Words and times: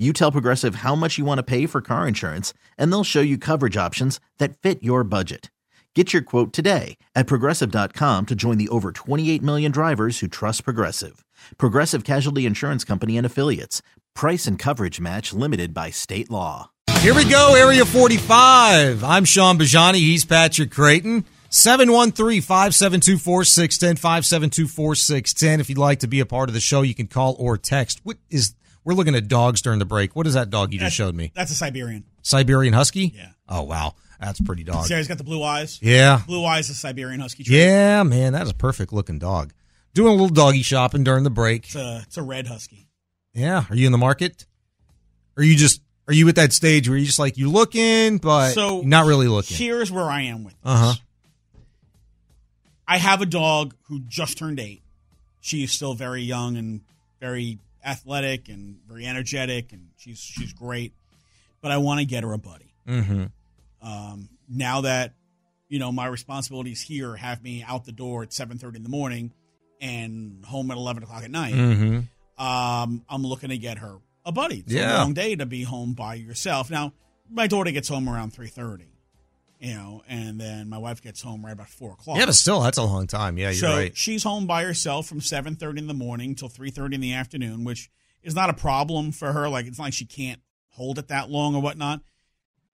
You 0.00 0.14
tell 0.14 0.32
Progressive 0.32 0.76
how 0.76 0.94
much 0.94 1.18
you 1.18 1.26
want 1.26 1.38
to 1.40 1.42
pay 1.42 1.66
for 1.66 1.82
car 1.82 2.08
insurance, 2.08 2.54
and 2.78 2.90
they'll 2.90 3.04
show 3.04 3.20
you 3.20 3.36
coverage 3.36 3.76
options 3.76 4.18
that 4.38 4.56
fit 4.56 4.82
your 4.82 5.04
budget. 5.04 5.50
Get 5.94 6.14
your 6.14 6.22
quote 6.22 6.54
today 6.54 6.96
at 7.14 7.26
progressive.com 7.26 8.24
to 8.26 8.34
join 8.34 8.56
the 8.56 8.70
over 8.70 8.92
28 8.92 9.42
million 9.42 9.70
drivers 9.70 10.20
who 10.20 10.26
trust 10.26 10.64
Progressive. 10.64 11.22
Progressive 11.58 12.04
Casualty 12.04 12.46
Insurance 12.46 12.82
Company 12.82 13.18
and 13.18 13.26
Affiliates. 13.26 13.82
Price 14.14 14.46
and 14.46 14.58
coverage 14.58 15.00
match 15.00 15.34
limited 15.34 15.74
by 15.74 15.90
state 15.90 16.30
law. 16.30 16.70
Here 17.00 17.14
we 17.14 17.28
go, 17.28 17.54
Area 17.54 17.84
45. 17.84 19.04
I'm 19.04 19.26
Shaun 19.26 19.58
Bajani. 19.58 19.96
He's 19.96 20.24
Patrick 20.24 20.70
Creighton. 20.70 21.26
713 21.50 22.40
572 22.40 23.18
4610 23.18 23.96
572 23.96 24.66
4610. 24.66 25.60
If 25.60 25.68
you'd 25.68 25.78
like 25.78 25.98
to 25.98 26.06
be 26.06 26.20
a 26.20 26.26
part 26.26 26.48
of 26.48 26.54
the 26.54 26.60
show, 26.60 26.82
you 26.82 26.94
can 26.94 27.08
call 27.08 27.34
or 27.38 27.58
text. 27.58 28.00
What 28.04 28.18
is 28.30 28.54
we're 28.84 28.94
looking 28.94 29.14
at 29.14 29.28
dogs 29.28 29.62
during 29.62 29.78
the 29.78 29.84
break. 29.84 30.16
What 30.16 30.26
is 30.26 30.34
that 30.34 30.50
dog 30.50 30.72
you 30.72 30.78
just 30.78 30.94
showed 30.96 31.14
me? 31.14 31.32
That's 31.34 31.50
a 31.50 31.54
Siberian. 31.54 32.04
Siberian 32.22 32.72
Husky? 32.72 33.12
Yeah. 33.16 33.28
Oh, 33.48 33.62
wow. 33.62 33.94
That's 34.20 34.40
pretty 34.40 34.64
dog. 34.64 34.86
See, 34.86 34.94
he's 34.94 35.08
got 35.08 35.18
the 35.18 35.24
blue 35.24 35.42
eyes? 35.42 35.78
Yeah. 35.82 36.20
Blue 36.26 36.44
eyes 36.44 36.68
is 36.68 36.76
a 36.76 36.78
Siberian 36.78 37.20
Husky. 37.20 37.44
trait. 37.44 37.58
Yeah, 37.58 38.02
man. 38.02 38.34
That 38.34 38.42
is 38.42 38.50
a 38.50 38.54
perfect 38.54 38.92
looking 38.92 39.18
dog. 39.18 39.52
Doing 39.94 40.08
a 40.08 40.12
little 40.12 40.28
doggy 40.28 40.62
shopping 40.62 41.04
during 41.04 41.24
the 41.24 41.30
break. 41.30 41.64
It's 41.66 41.74
a, 41.74 42.00
it's 42.04 42.16
a 42.16 42.22
red 42.22 42.46
Husky. 42.46 42.88
Yeah. 43.34 43.64
Are 43.70 43.74
you 43.76 43.86
in 43.86 43.92
the 43.92 43.98
market? 43.98 44.46
Or 45.36 45.40
are 45.42 45.44
you 45.44 45.56
just, 45.56 45.80
are 46.06 46.14
you 46.14 46.28
at 46.28 46.34
that 46.36 46.52
stage 46.52 46.88
where 46.88 46.98
you're 46.98 47.06
just 47.06 47.18
like, 47.18 47.38
you're 47.38 47.48
looking, 47.48 48.18
but 48.18 48.50
So 48.52 48.82
not 48.82 49.06
really 49.06 49.28
looking? 49.28 49.56
Here's 49.56 49.90
where 49.90 50.04
I 50.04 50.22
am 50.22 50.44
with 50.44 50.54
this. 50.54 50.62
Uh 50.64 50.76
huh. 50.76 50.94
I 52.86 52.98
have 52.98 53.22
a 53.22 53.26
dog 53.26 53.74
who 53.84 54.00
just 54.00 54.36
turned 54.38 54.58
eight. 54.60 54.82
She 55.40 55.62
is 55.62 55.72
still 55.72 55.94
very 55.94 56.22
young 56.22 56.56
and 56.56 56.82
very 57.20 57.58
athletic 57.84 58.48
and 58.48 58.78
very 58.86 59.06
energetic, 59.06 59.72
and 59.72 59.88
she's 59.96 60.18
she's 60.18 60.52
great. 60.52 60.92
But 61.60 61.70
I 61.70 61.78
want 61.78 62.00
to 62.00 62.06
get 62.06 62.22
her 62.24 62.32
a 62.32 62.38
buddy. 62.38 62.74
Mm-hmm. 62.88 63.24
Um, 63.82 64.28
now 64.48 64.82
that 64.82 65.14
you 65.68 65.78
know 65.78 65.92
my 65.92 66.06
responsibilities 66.06 66.80
here 66.80 67.16
have 67.16 67.42
me 67.42 67.62
out 67.66 67.84
the 67.84 67.92
door 67.92 68.22
at 68.22 68.32
seven 68.32 68.58
thirty 68.58 68.76
in 68.76 68.82
the 68.82 68.88
morning 68.88 69.32
and 69.80 70.44
home 70.44 70.70
at 70.70 70.76
eleven 70.76 71.02
o'clock 71.02 71.22
at 71.24 71.30
night. 71.30 71.54
Mm-hmm. 71.54 72.44
Um, 72.44 73.04
I'm 73.08 73.22
looking 73.22 73.50
to 73.50 73.58
get 73.58 73.78
her 73.78 73.96
a 74.24 74.32
buddy. 74.32 74.58
It's 74.60 74.72
Yeah. 74.72 74.96
a 74.96 74.98
long 74.98 75.14
day 75.14 75.36
to 75.36 75.46
be 75.46 75.62
home 75.62 75.92
by 75.94 76.14
yourself. 76.14 76.70
Now, 76.70 76.92
my 77.30 77.46
daughter 77.46 77.70
gets 77.70 77.88
home 77.88 78.08
around 78.08 78.32
three 78.32 78.48
thirty, 78.48 78.92
you 79.60 79.74
know, 79.74 80.02
and 80.08 80.40
then 80.40 80.68
my 80.68 80.78
wife 80.78 81.02
gets 81.02 81.20
home 81.20 81.44
right 81.44 81.52
about 81.52 81.68
four 81.68 81.92
o'clock. 81.92 82.16
Yeah, 82.16 82.26
but 82.26 82.34
still, 82.34 82.60
that's 82.60 82.78
a 82.78 82.82
long 82.82 83.06
time. 83.06 83.36
Yeah, 83.36 83.50
you're 83.50 83.54
so 83.54 83.68
right. 83.68 83.96
she's 83.96 84.22
home 84.24 84.46
by 84.46 84.64
herself 84.64 85.06
from 85.06 85.20
seven 85.20 85.54
thirty 85.54 85.78
in 85.78 85.86
the 85.86 85.94
morning 85.94 86.34
till 86.34 86.48
three 86.48 86.70
thirty 86.70 86.94
in 86.94 87.00
the 87.00 87.12
afternoon, 87.12 87.64
which 87.64 87.90
is 88.22 88.34
not 88.34 88.48
a 88.50 88.54
problem 88.54 89.12
for 89.12 89.32
her. 89.32 89.48
Like 89.48 89.66
it's 89.66 89.78
not 89.78 89.84
like 89.84 89.92
she 89.92 90.06
can't 90.06 90.40
hold 90.70 90.98
it 90.98 91.08
that 91.08 91.30
long 91.30 91.54
or 91.54 91.60
whatnot. 91.62 92.00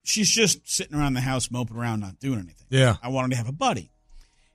She's 0.04 0.30
just 0.30 0.70
sitting 0.70 0.96
around 0.96 1.14
the 1.14 1.20
house 1.20 1.50
moping 1.50 1.76
around, 1.76 2.00
not 2.00 2.20
doing 2.20 2.38
anything. 2.38 2.66
Yeah. 2.70 2.96
I 3.02 3.08
wanted 3.08 3.32
to 3.32 3.36
have 3.36 3.48
a 3.48 3.52
buddy. 3.52 3.91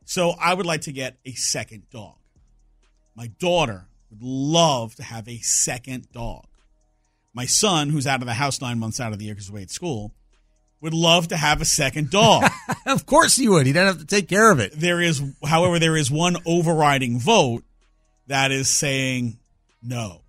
So 0.06 0.34
I 0.40 0.54
would 0.54 0.66
like 0.66 0.82
to 0.82 0.94
get 0.94 1.18
a 1.26 1.34
second 1.34 1.90
dog. 1.92 2.16
My 3.16 3.28
daughter 3.28 3.88
would 4.10 4.24
love 4.24 4.96
to 4.96 5.04
have 5.04 5.28
a 5.28 5.40
second 5.40 6.08
dog. 6.14 6.46
My 7.34 7.46
son, 7.46 7.90
who's 7.90 8.08
out 8.08 8.22
of 8.22 8.28
the 8.28 8.34
house 8.34 8.62
nine 8.62 8.80
months 8.80 9.02
out 9.02 9.12
of 9.12 9.20
the 9.20 9.26
year 9.26 9.34
because 9.34 9.48
he's 9.48 9.52
away 9.52 9.64
at 9.64 9.72
school, 9.72 10.14
would 10.82 10.94
love 10.94 11.28
to 11.30 11.38
have 11.38 11.62
a 11.62 11.66
second 11.66 12.10
dog. 12.10 12.44
of 12.86 13.06
course 13.06 13.36
he 13.36 13.48
would. 13.48 13.66
He 13.68 13.74
doesn't 13.74 14.00
have 14.00 14.08
to 14.08 14.16
take 14.16 14.28
care 14.28 14.52
of 14.52 14.60
it. 14.60 14.74
there 14.76 15.00
is, 15.02 15.22
however, 15.46 15.78
there 15.80 15.96
is 15.96 16.10
one 16.12 16.38
overriding 16.46 17.20
vote 17.20 17.64
that 18.28 18.52
is 18.52 18.68
saying 18.70 19.38
no. 19.84 20.22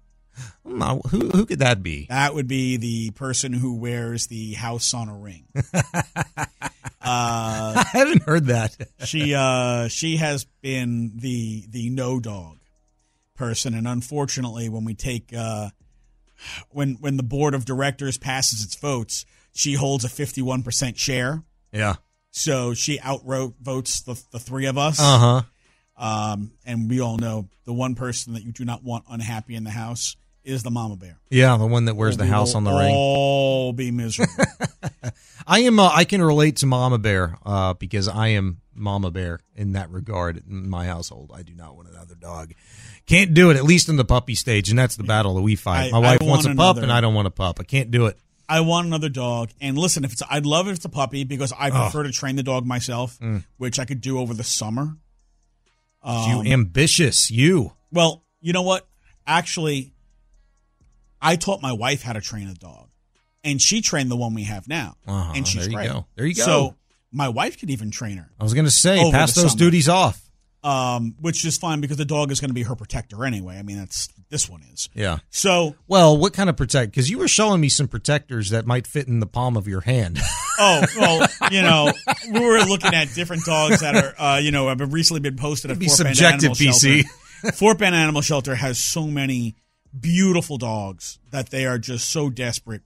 Hmm, 0.67 0.81
Who, 1.09 1.29
who 1.31 1.47
could 1.47 1.59
that 1.61 1.83
be? 1.83 2.07
That 2.09 2.35
would 2.35 2.49
be 2.49 2.77
the 2.77 3.11
person 3.13 3.53
who 3.53 3.77
wears 3.79 4.27
the 4.29 4.55
house 4.55 4.95
on 4.95 5.09
a 5.09 5.17
ring. 5.17 5.47
uh, 6.35 6.55
I 7.01 7.85
haven't 7.93 8.23
heard 8.23 8.47
that. 8.47 8.77
she 9.05 9.35
uh 9.35 9.89
she 9.89 10.17
has 10.17 10.45
been 10.63 11.13
the 11.17 11.65
the 11.69 11.91
no 11.91 12.21
dog 12.21 12.59
person 13.35 13.75
and 13.75 13.89
unfortunately 13.89 14.69
when 14.69 14.85
we 14.85 14.95
take 14.95 15.33
uh 15.37 15.69
when 16.71 16.95
when 17.01 17.17
the 17.17 17.23
board 17.23 17.55
of 17.55 17.65
directors 17.65 18.19
passes 18.19 18.65
its 18.65 18.77
votes 18.77 19.25
she 19.53 19.75
holds 19.75 20.05
a 20.05 20.09
51% 20.09 20.97
share 20.99 21.43
Yeah. 21.73 21.95
so 22.31 22.75
she 22.75 22.99
outvotes 22.99 23.55
votes 23.61 24.01
the, 24.03 24.21
the 24.33 24.39
three 24.39 24.67
of 24.67 24.79
us 24.79 24.99
Uh 25.01 25.19
huh. 25.19 26.03
um 26.05 26.53
and 26.65 26.89
we 26.91 27.01
all 27.01 27.17
know 27.19 27.49
the 27.65 27.73
one 27.73 27.95
person 27.95 28.33
that 28.35 28.43
you 28.45 28.53
do 28.53 28.65
not 28.65 28.83
want 28.83 29.05
unhappy 29.11 29.55
in 29.55 29.65
the 29.65 29.71
house 29.71 30.17
is 30.45 30.63
the 30.63 30.71
mama 30.71 30.97
bear 30.97 31.19
Yeah, 31.31 31.57
the 31.57 31.67
one 31.67 31.85
that 31.85 31.95
wears 31.97 32.17
the 32.17 32.27
house 32.27 32.55
on 32.55 32.65
the 32.65 32.73
ring. 32.73 32.93
all 32.95 33.73
be 33.73 33.91
miserable 33.91 34.33
I 35.45 35.61
am. 35.61 35.81
Uh, 35.81 35.91
I 35.93 36.05
can 36.05 36.23
relate 36.23 36.59
to 36.59 36.67
Mama 36.67 36.99
Bear 36.99 37.37
uh, 37.45 37.75
because 37.75 38.07
I 38.07 38.29
am 38.29 38.61
Mama 38.77 39.11
Bear 39.11 39.41
in 39.57 39.73
that 39.73 39.91
regard. 39.91 40.41
In 40.49 40.71
my 40.71 40.87
household, 40.87 41.33
I 41.35 41.43
do 41.43 41.53
not 41.53 41.75
want 41.75 41.89
another 41.89 42.15
dog. 42.15 42.53
Can't 43.07 43.35
do 43.35 43.51
it. 43.51 43.57
At 43.57 43.65
least 43.65 43.89
in 43.89 43.97
the 43.97 44.05
puppy 44.05 44.37
stage, 44.37 44.71
and 44.71 44.79
that's 44.79 44.95
the 44.95 45.03
battle 45.03 45.35
that 45.35 45.43
we 45.43 45.57
fight. 45.57 45.89
I- 45.89 45.91
my 45.91 45.99
wife 45.99 46.21
want 46.21 46.31
wants 46.31 46.45
a 46.47 46.49
pup, 46.51 46.57
another- 46.77 46.83
and 46.83 46.93
I 46.93 47.01
don't 47.01 47.15
want 47.15 47.27
a 47.27 47.33
pup. 47.33 47.59
I 47.59 47.65
can't 47.65 47.91
do 47.91 48.07
it. 48.07 48.17
I 48.49 48.61
want 48.61 48.87
another 48.87 49.09
dog. 49.09 49.51
And 49.61 49.79
listen, 49.79 50.05
if 50.05 50.13
it's 50.13 50.23
I'd 50.29 50.45
love 50.47 50.67
it 50.67 50.71
if 50.71 50.77
it's 50.77 50.85
a 50.85 50.89
puppy 50.91 51.25
because 51.25 51.53
I 51.59 51.71
prefer 51.71 52.03
to 52.03 52.13
train 52.13 52.37
the 52.37 52.43
dog 52.43 52.67
myself, 52.67 53.19
which 53.57 53.79
I 53.79 53.85
could 53.85 54.01
do 54.01 54.19
over 54.19 54.35
the 54.35 54.45
summer. 54.45 54.97
Um, 56.03 56.45
you 56.45 56.53
ambitious, 56.53 57.31
you. 57.31 57.73
well, 57.93 58.25
you 58.41 58.53
know 58.53 58.63
what? 58.63 58.87
Actually, 59.27 59.93
I 61.21 61.37
taught 61.37 61.63
my 61.63 61.73
wife 61.73 62.03
how 62.03 62.13
to 62.13 62.21
train 62.21 62.49
a 62.49 62.55
dog, 62.55 62.89
and 63.45 63.63
she 63.63 63.81
trained 63.81 64.11
the 64.11 64.17
one 64.17 64.35
we 64.35 64.43
have 64.45 64.67
now, 64.67 64.97
Uh-huh, 65.07 65.33
and 65.37 65.47
she's 65.47 65.63
there 65.63 65.71
you 65.71 65.77
great. 65.77 65.89
go. 65.93 66.07
There 66.17 66.27
you 66.27 66.35
go. 66.35 66.43
So 66.43 66.75
my 67.13 67.29
wife 67.29 67.61
could 67.61 67.71
even 67.71 67.93
train 67.93 68.17
her, 68.17 68.29
I 68.41 68.43
was 68.43 68.53
going 68.53 68.65
to 68.65 68.71
say, 68.73 69.11
pass 69.13 69.35
those 69.35 69.53
summer. 69.53 69.59
duties 69.59 69.89
off. 69.89 70.21
Um, 70.63 71.15
which 71.21 71.45
is 71.45 71.59
fine 71.59 71.81
because 71.81 71.97
the 71.97 72.05
dog 72.05 72.31
is 72.31 72.41
going 72.41 72.51
to 72.51 72.55
be 72.55 72.63
her 72.63 72.77
protector 72.77 73.25
anyway. 73.25 73.59
I 73.59 73.63
mean, 73.63 73.79
that's 73.79 74.09
this 74.31 74.49
one 74.49 74.63
is. 74.73 74.89
Yeah. 74.95 75.19
So, 75.31 75.75
Well, 75.89 76.17
what 76.17 76.33
kind 76.33 76.49
of 76.49 76.57
protect? 76.57 76.93
Because 76.93 77.11
you 77.11 77.19
were 77.19 77.29
showing 77.29 77.61
me 77.61 77.69
some 77.69 77.89
protectors 77.89 78.51
that 78.51 78.67
might 78.67 78.87
fit 78.87 79.09
in 79.09 79.21
the 79.21 79.27
palm 79.27 79.57
of 79.57 79.67
your 79.67 79.81
hand. 79.81 80.19
oh 80.59 80.85
well, 80.97 81.27
you 81.51 81.63
know, 81.63 81.93
we 82.31 82.41
were 82.41 82.61
looking 82.61 82.95
at 82.95 83.13
different 83.15 83.45
dogs 83.45 83.81
that 83.81 83.97
are, 83.97 84.15
uh, 84.21 84.39
you 84.39 84.51
know, 84.51 84.69
have 84.69 84.93
recently 84.93 85.21
been 85.21 85.37
posted 85.37 85.71
at 85.71 85.79
Be 85.79 85.89
Fort 85.89 86.05
Bend 86.05 86.21
Animal 86.21 86.55
PC. 86.55 87.03
Shelter. 87.03 87.53
Fort 87.57 87.79
Bend 87.79 87.95
Animal 87.95 88.23
Shelter 88.23 88.55
has 88.55 88.79
so 88.79 89.07
many 89.07 89.57
beautiful 89.99 90.59
dogs 90.59 91.19
that 91.31 91.51
they 91.51 91.67
are 91.67 91.79
just 91.79 92.09
so 92.09 92.31
desperate 92.31 92.83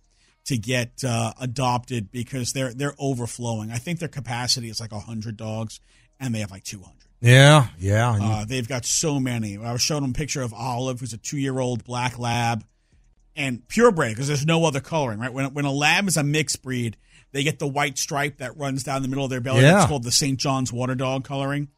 to 0.47 0.57
get 0.57 1.05
uh, 1.05 1.33
adopted 1.41 2.11
because 2.11 2.53
they're 2.53 2.73
they're 2.73 2.95
overflowing. 2.99 3.71
I 3.71 3.77
think 3.77 3.99
their 3.99 4.09
capacity 4.09 4.71
is 4.71 4.81
like 4.81 4.93
hundred 4.93 5.37
dogs, 5.37 5.81
and 6.19 6.35
they 6.35 6.41
have 6.41 6.51
like 6.51 6.65
two 6.65 6.81
hundred. 6.81 6.96
Yeah, 7.21 7.69
yeah. 7.79 8.19
Uh, 8.21 8.45
they've 8.45 8.69
got 8.69 8.85
so 8.85 9.19
many. 9.19 9.57
I 9.57 9.73
was 9.73 9.83
showing 9.83 10.03
them 10.03 10.11
a 10.11 10.15
picture 10.15 10.43
of 10.43 10.53
Olive, 10.53 11.01
who's 11.01 11.13
a 11.13 11.19
two 11.19 11.39
year 11.39 11.59
old 11.59 11.85
black 11.85 12.19
lab, 12.19 12.65
and 13.35 13.67
purebred 13.69 14.11
because 14.13 14.29
there's 14.29 14.47
no 14.47 14.65
other 14.65 14.81
coloring, 14.81 15.19
right? 15.19 15.33
When 15.33 15.53
when 15.55 15.65
a 15.65 15.73
lab 15.73 16.09
is 16.09 16.17
a 16.17 16.23
mixed 16.23 16.63
breed, 16.63 16.97
they 17.33 17.43
get 17.43 17.59
the 17.59 17.67
white 17.67 17.99
stripe 17.99 18.39
that 18.39 18.57
runs 18.57 18.83
down 18.85 19.03
the 19.03 19.09
middle 19.09 19.25
of 19.25 19.31
their 19.31 19.41
belly. 19.41 19.63
Yeah. 19.63 19.79
It's 19.79 19.87
called 19.87 20.05
the 20.05 20.13
St. 20.13 20.39
John's 20.39 20.73
Water 20.73 20.95
Dog 20.95 21.25
coloring. 21.25 21.69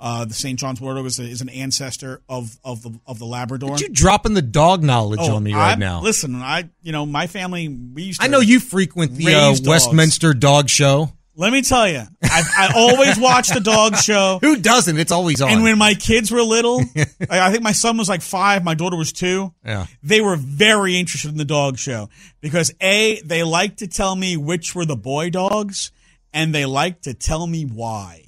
Uh, 0.00 0.24
the 0.24 0.34
St. 0.34 0.56
John's 0.58 0.80
Water 0.80 0.96
Dog 0.96 1.06
is, 1.06 1.18
a, 1.18 1.24
is 1.24 1.40
an 1.40 1.48
ancestor 1.48 2.22
of 2.28 2.56
of 2.62 2.82
the 2.82 3.00
of 3.06 3.18
the 3.18 3.24
Labrador. 3.26 3.76
you 3.78 3.88
dropping 3.88 4.34
the 4.34 4.42
dog 4.42 4.82
knowledge 4.82 5.18
Oh, 5.22 5.34
on 5.36 5.42
me 5.42 5.52
right 5.52 5.70
I'm- 5.70 5.80
now. 5.80 6.00
Listen, 6.02 6.36
I 6.36 6.70
you 6.82 6.92
know 6.92 7.04
my 7.04 7.26
family 7.26 7.68
we 7.68 8.04
used. 8.04 8.20
To 8.20 8.24
I 8.26 8.28
know 8.28 8.40
you 8.40 8.60
frequent 8.60 9.12
the 9.16 9.34
uh. 9.34 9.54
Westminster 9.64 10.34
Dog 10.34 10.68
Show. 10.68 11.12
Let 11.40 11.52
me 11.52 11.62
tell 11.62 11.88
you, 11.88 12.02
I, 12.20 12.42
I 12.58 12.72
always 12.74 13.16
watch 13.16 13.50
the 13.50 13.60
dog 13.60 13.94
show. 13.94 14.40
Who 14.42 14.56
doesn't? 14.56 14.98
It's 14.98 15.12
always 15.12 15.40
on. 15.40 15.50
And 15.50 15.62
when 15.62 15.78
my 15.78 15.94
kids 15.94 16.32
were 16.32 16.42
little, 16.42 16.80
I 17.30 17.46
I 17.46 17.52
think 17.52 17.62
my 17.62 17.70
son 17.70 17.96
was 17.96 18.08
like 18.08 18.22
five, 18.22 18.64
my 18.64 18.74
daughter 18.74 18.96
was 18.96 19.12
two. 19.12 19.54
yeah. 19.64 19.86
They 20.02 20.20
were 20.20 20.34
very 20.34 20.98
interested 20.98 21.30
in 21.30 21.36
the 21.36 21.44
dog 21.44 21.78
show 21.78 22.08
because 22.40 22.74
A, 22.80 23.20
they 23.24 23.44
liked 23.44 23.78
to 23.78 23.86
tell 23.86 24.16
me 24.16 24.36
which 24.36 24.74
were 24.74 24.84
the 24.84 24.96
boy 24.96 25.30
dogs, 25.30 25.92
and 26.32 26.52
they 26.52 26.66
liked 26.66 27.04
to 27.04 27.14
tell 27.14 27.46
me 27.46 27.62
why. 27.62 28.24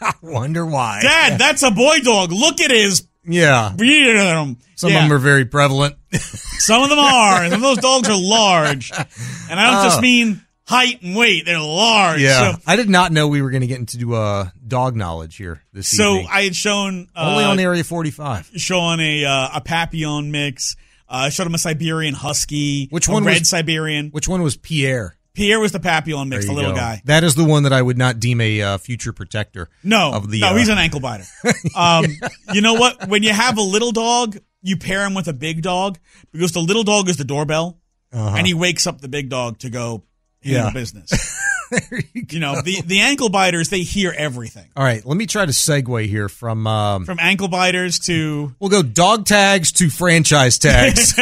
I 0.00 0.14
wonder 0.22 0.64
why. 0.64 1.00
Dad, 1.02 1.38
that's 1.38 1.62
a 1.62 1.70
boy 1.70 1.98
dog. 1.98 2.32
Look 2.32 2.62
at 2.62 2.70
his. 2.70 3.06
Yeah. 3.24 3.76
Some 3.76 4.56
Some 4.76 4.88
of 4.88 4.94
them 4.94 5.12
are 5.12 5.18
very 5.18 5.44
prevalent. 5.44 5.96
Some 6.14 6.82
of 6.82 6.88
them 6.88 6.98
are. 6.98 7.44
Some 7.50 7.52
of 7.52 7.60
those 7.60 7.78
dogs 7.78 8.08
are 8.08 8.18
large. 8.18 8.90
And 8.90 9.60
I 9.60 9.70
don't 9.70 9.84
just 9.84 9.98
oh. 9.98 10.00
mean 10.00 10.40
height 10.66 11.02
and 11.02 11.16
weight. 11.16 11.44
They're 11.46 11.58
large. 11.60 12.20
Yeah. 12.20 12.52
So, 12.54 12.60
I 12.66 12.76
did 12.76 12.88
not 12.88 13.12
know 13.12 13.28
we 13.28 13.42
were 13.42 13.50
going 13.50 13.62
to 13.62 13.66
get 13.66 13.78
into 13.78 14.14
uh, 14.14 14.48
dog 14.66 14.96
knowledge 14.96 15.36
here 15.36 15.62
this 15.72 15.88
so 15.88 16.14
evening. 16.14 16.28
I 16.30 16.42
had 16.42 16.56
shown 16.56 17.08
uh, 17.14 17.30
Only 17.32 17.44
on 17.44 17.58
Area 17.58 17.84
45. 17.84 18.52
Shaun 18.56 19.00
a 19.00 19.24
uh, 19.24 19.48
a 19.54 19.60
Papillon 19.60 20.30
mix. 20.30 20.76
Uh, 21.08 21.26
I 21.26 21.28
showed 21.28 21.46
him 21.46 21.54
a 21.54 21.58
Siberian 21.58 22.14
Husky. 22.14 22.88
Which 22.90 23.08
a 23.08 23.12
one 23.12 23.24
Red 23.24 23.40
was- 23.40 23.48
Siberian. 23.48 24.10
Which 24.10 24.28
one 24.28 24.42
was 24.42 24.56
Pierre? 24.56 25.16
Pierre 25.34 25.60
was 25.60 25.72
the 25.72 25.80
Papillon 25.80 26.28
mix, 26.28 26.44
the 26.44 26.52
little 26.52 26.72
go. 26.72 26.76
guy. 26.76 27.00
That 27.06 27.24
is 27.24 27.34
the 27.34 27.44
one 27.44 27.62
that 27.62 27.72
I 27.72 27.80
would 27.80 27.96
not 27.96 28.20
deem 28.20 28.38
a 28.42 28.60
uh, 28.60 28.76
future 28.78 29.14
protector. 29.14 29.70
No, 29.82 30.12
of 30.12 30.30
the, 30.30 30.40
no, 30.40 30.48
uh, 30.48 30.56
he's 30.56 30.68
an 30.68 30.76
ankle 30.76 31.00
biter. 31.00 31.24
Um, 31.74 32.04
you 32.52 32.60
know 32.60 32.74
what? 32.74 33.08
When 33.08 33.22
you 33.22 33.32
have 33.32 33.56
a 33.56 33.62
little 33.62 33.92
dog, 33.92 34.36
you 34.60 34.76
pair 34.76 35.06
him 35.06 35.14
with 35.14 35.28
a 35.28 35.32
big 35.32 35.62
dog 35.62 35.98
because 36.32 36.52
the 36.52 36.60
little 36.60 36.84
dog 36.84 37.08
is 37.08 37.16
the 37.16 37.24
doorbell, 37.24 37.78
and 38.12 38.46
he 38.46 38.52
wakes 38.52 38.86
up 38.86 39.00
the 39.00 39.08
big 39.08 39.30
dog 39.30 39.58
to 39.60 39.70
go 39.70 40.02
Yeah. 40.42 40.70
business. 40.72 41.10
there 41.70 42.00
you 42.12 42.26
You 42.28 42.40
know, 42.40 42.60
the 42.62 42.82
the 42.82 43.00
ankle 43.00 43.28
biters 43.28 43.68
they 43.70 43.82
hear 43.82 44.14
everything 44.16 44.68
All 44.76 44.84
right, 44.84 45.04
let 45.04 45.16
me 45.16 45.26
try 45.26 45.46
to 45.46 45.52
segue 45.52 46.06
here 46.06 46.28
from. 46.28 46.66
Um, 46.66 47.04
from 47.04 47.18
ankle 47.20 47.48
biters 47.48 47.98
to 48.00 48.54
we'll 48.60 48.70
go 48.70 48.82
dog 48.82 49.24
tags 49.26 49.72
to 49.72 49.88
franchise 49.88 50.58
tags. 50.58 51.14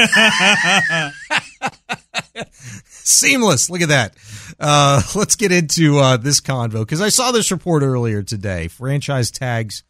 Seamless. 2.85 3.71
Look 3.71 3.81
at 3.81 3.89
that. 3.89 4.15
Uh, 4.59 5.03
let's 5.15 5.37
get 5.37 5.53
into 5.53 5.99
uh, 5.99 6.17
this 6.17 6.41
convo 6.41 6.81
because 6.81 7.01
I 7.01 7.09
saw 7.09 7.33
this 7.33 7.51
report 7.51 7.83
earlier 7.83 8.23
today. 8.23 8.69
Franchise 8.69 9.31
tags 9.31 9.83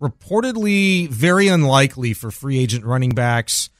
reportedly 0.00 1.08
very 1.08 1.48
unlikely 1.48 2.14
for 2.14 2.30
free 2.30 2.58
agent 2.58 2.84
running 2.84 3.10
backs. 3.10 3.70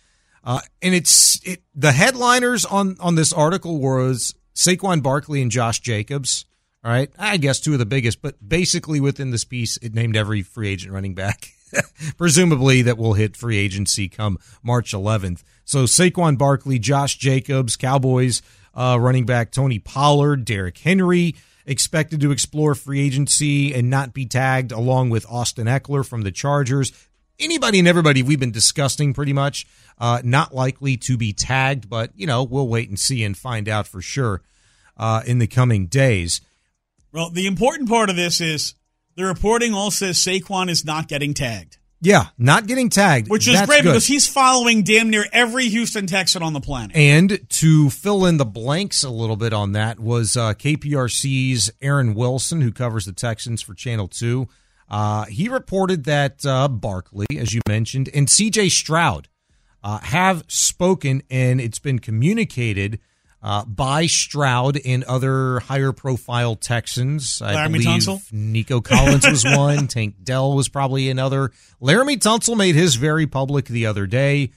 Uh, 0.43 0.61
and 0.83 0.95
it's 0.95 1.41
it, 1.47 1.63
the 1.75 1.93
headliners 1.93 2.65
on 2.65 2.97
on 3.01 3.15
this 3.15 3.33
article 3.33 3.81
was 3.81 4.35
Saquon 4.55 5.03
Barkley 5.03 5.43
and 5.43 5.51
Josh 5.51 5.81
Jacobs. 5.81 6.45
All 6.85 6.91
right, 6.91 7.11
I 7.19 7.39
guess 7.39 7.61
two 7.61 7.73
of 7.73 7.79
the 7.79 7.87
biggest, 7.87 8.21
but 8.21 8.47
basically 8.47 9.01
within 9.01 9.31
this 9.31 9.45
piece, 9.45 9.79
it 9.79 9.95
named 9.95 10.17
every 10.17 10.43
free 10.43 10.69
agent 10.69 10.93
running 10.93 11.15
back, 11.15 11.49
presumably 12.19 12.83
that 12.83 12.99
will 12.99 13.15
hit 13.15 13.39
free 13.39 13.57
agency 13.57 14.07
come 14.09 14.39
March 14.63 14.93
11th. 14.93 15.43
So 15.65 15.85
Saquon 15.85 16.37
Barkley, 16.37 16.79
Josh 16.79 17.17
Jacobs, 17.17 17.77
Cowboys 17.77 18.43
uh, 18.75 18.99
running 19.01 19.25
back 19.25 19.51
Tony 19.51 19.79
Pollard, 19.79 20.45
Derrick 20.45 20.77
Henry 20.77 21.35
expected 21.67 22.21
to 22.21 22.31
explore 22.31 22.75
free 22.75 23.01
agency 23.01 23.75
and 23.75 23.89
not 23.89 24.13
be 24.13 24.27
tagged, 24.27 24.73
along 24.73 25.11
with 25.11 25.27
Austin 25.29 25.67
Ekeler 25.67 26.07
from 26.07 26.23
the 26.23 26.33
Chargers 26.33 26.93
anybody 27.41 27.79
and 27.79 27.89
everybody 27.89 28.23
we've 28.23 28.41
been 28.41 28.51
discussing 28.53 29.13
pretty 29.13 29.33
much 29.33 29.67
uh, 29.99 30.21
not 30.25 30.55
likely 30.55 30.97
to 30.97 31.17
be 31.17 31.33
tagged 31.33 31.89
but 31.89 32.11
you 32.15 32.27
know 32.27 32.43
we'll 32.43 32.69
wait 32.69 32.89
and 32.89 32.99
see 32.99 33.25
and 33.25 33.37
find 33.37 33.69
out 33.69 33.87
for 33.87 34.01
sure 34.01 34.43
uh, 34.97 35.23
in 35.27 35.39
the 35.39 35.47
coming 35.47 35.87
days 35.87 36.41
well, 37.13 37.31
the 37.31 37.47
important 37.47 37.89
part 37.89 38.11
of 38.11 38.17
this 38.17 38.41
is 38.41 38.75
the 39.15 39.25
reporting 39.25 39.73
all 39.73 39.93
says 39.93 40.19
Saquon 40.19 40.69
is 40.69 40.85
not 40.85 41.07
getting 41.07 41.33
tagged, 41.35 41.79
yeah 42.01 42.27
not 42.39 42.67
getting 42.67 42.89
tagged 42.89 43.29
which 43.31 43.47
is 43.47 43.55
That's 43.55 43.67
great 43.67 43.83
good. 43.83 43.91
because 43.91 44.07
he's 44.07 44.27
following 44.29 44.83
damn 44.83 45.11
near 45.11 45.25
every 45.33 45.69
Houston 45.69 46.07
Texan 46.07 46.43
on 46.43 46.53
the 46.53 46.61
planet. 46.61 46.97
and 46.97 47.39
to 47.51 47.91
fill 47.91 48.25
in 48.27 48.37
the 48.37 48.45
blanks 48.45 49.03
a 49.05 49.11
little 49.11 49.37
bit 49.37 49.53
on 49.53 49.73
that 49.73 50.01
was 50.01 50.37
uh, 50.37 50.55
KPRC's 50.55 51.71
Aaron 51.81 52.15
Wilson, 52.15 52.61
who 52.61 52.73
covers 52.73 53.05
the 53.05 53.13
Texans 53.13 53.63
for 53.63 53.75
Channel 53.75 54.09
2. 54.09 54.49
Uh, 54.89 55.25
he 55.27 55.49
reported 55.49 56.05
that 56.05 56.45
uh, 56.45 56.69
Barkley, 56.69 57.27
as 57.39 57.53
you 57.53 57.61
mentioned, 57.69 58.11
and 58.15 58.29
CJ 58.29 58.71
Stroud 58.71 59.29
uh, 59.83 59.99
have 60.01 60.45
spoken, 60.49 61.23
and 61.31 61.61
it's 61.61 61.79
been 61.79 61.99
communicated 61.99 63.01
uh, 63.43 63.65
by 63.67 64.07
Stroud 64.07 64.81
and 64.87 65.05
other 65.05 65.61
higher 65.61 65.93
profile 65.93 66.57
Texans. 66.57 67.43
I 67.43 67.55
Laremy 67.55 67.73
believe 67.73 67.87
Tunsil? 68.03 68.33
Nico 68.33 68.81
Collins 68.81 69.29
was 69.29 69.45
one. 69.45 69.87
Tank 69.87 70.17
Dell 70.23 70.55
was 70.55 70.69
probably 70.69 71.11
another. 71.11 71.51
Laremy 71.81 72.17
Tunsil 72.17 72.57
made 72.57 72.75
his 72.75 72.95
very 72.95 73.27
public 73.27 73.67
the 73.67 73.85
other 73.85 74.07
day 74.07 74.53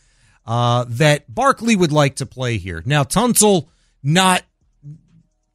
uh, 0.46 0.86
that 0.88 1.34
Barkley 1.34 1.76
would 1.76 1.92
like 1.92 2.16
to 2.16 2.26
play 2.26 2.58
here. 2.58 2.82
Now, 2.86 3.04
Tunsil 3.04 3.68
not 4.02 4.44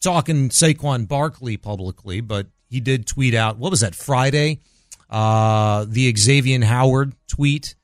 talking 0.02 0.50
Saquon 0.50 1.08
Barkley 1.08 1.56
publicly, 1.56 2.20
but 2.20 2.48
he 2.72 2.80
did 2.80 3.06
tweet 3.06 3.34
out, 3.34 3.58
what 3.58 3.70
was 3.70 3.80
that, 3.80 3.94
Friday? 3.94 4.60
Uh, 5.10 5.84
the 5.88 6.12
Xavier 6.16 6.64
Howard 6.64 7.14
tweet. 7.28 7.74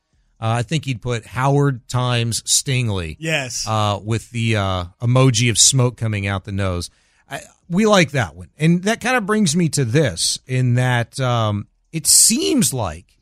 Uh, 0.40 0.58
I 0.58 0.62
think 0.62 0.84
he'd 0.84 1.02
put 1.02 1.26
Howard 1.26 1.86
times 1.88 2.42
Stingley 2.42 3.16
Yes. 3.18 3.66
uh, 3.68 3.98
with 4.02 4.30
the 4.30 4.56
uh, 4.56 4.84
emoji 5.02 5.50
of 5.50 5.58
smoke 5.58 5.96
coming 5.96 6.26
out 6.26 6.44
the 6.44 6.52
nose. 6.52 6.90
I, 7.30 7.40
we 7.68 7.86
like 7.86 8.12
that 8.12 8.34
one. 8.36 8.48
And 8.58 8.82
that 8.84 9.00
kind 9.00 9.16
of 9.16 9.26
brings 9.26 9.54
me 9.54 9.68
to 9.70 9.84
this 9.84 10.38
in 10.46 10.74
that 10.74 11.18
um, 11.20 11.66
it 11.92 12.06
seems 12.06 12.72
like 12.72 13.18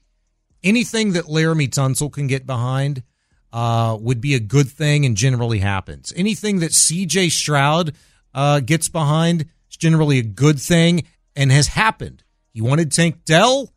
anything 0.63 1.13
that 1.15 1.25
Laremy 1.25 1.69
Tunsil 1.69 2.13
can 2.13 2.27
get 2.27 2.47
behind 2.47 3.03
uh, 3.53 3.97
would 4.01 4.21
be 4.21 4.35
a 4.35 4.41
good 4.41 4.69
thing 4.69 5.05
and 5.07 5.17
generally 5.17 5.59
happens. 5.61 6.13
Anything 6.15 6.59
that 6.61 6.71
CJ 6.73 7.31
Stroud 7.31 7.95
uh, 8.35 8.61
gets 8.61 8.89
behind 8.89 9.47
is 9.71 9.77
generally 9.77 10.19
a 10.19 10.23
good 10.23 10.61
thing 10.61 11.05
and 11.37 11.53
has 11.53 11.69
happened. 11.69 12.23
You 12.53 12.65
wanted 12.65 12.91
Tank 12.91 13.25
Dell? 13.25 13.73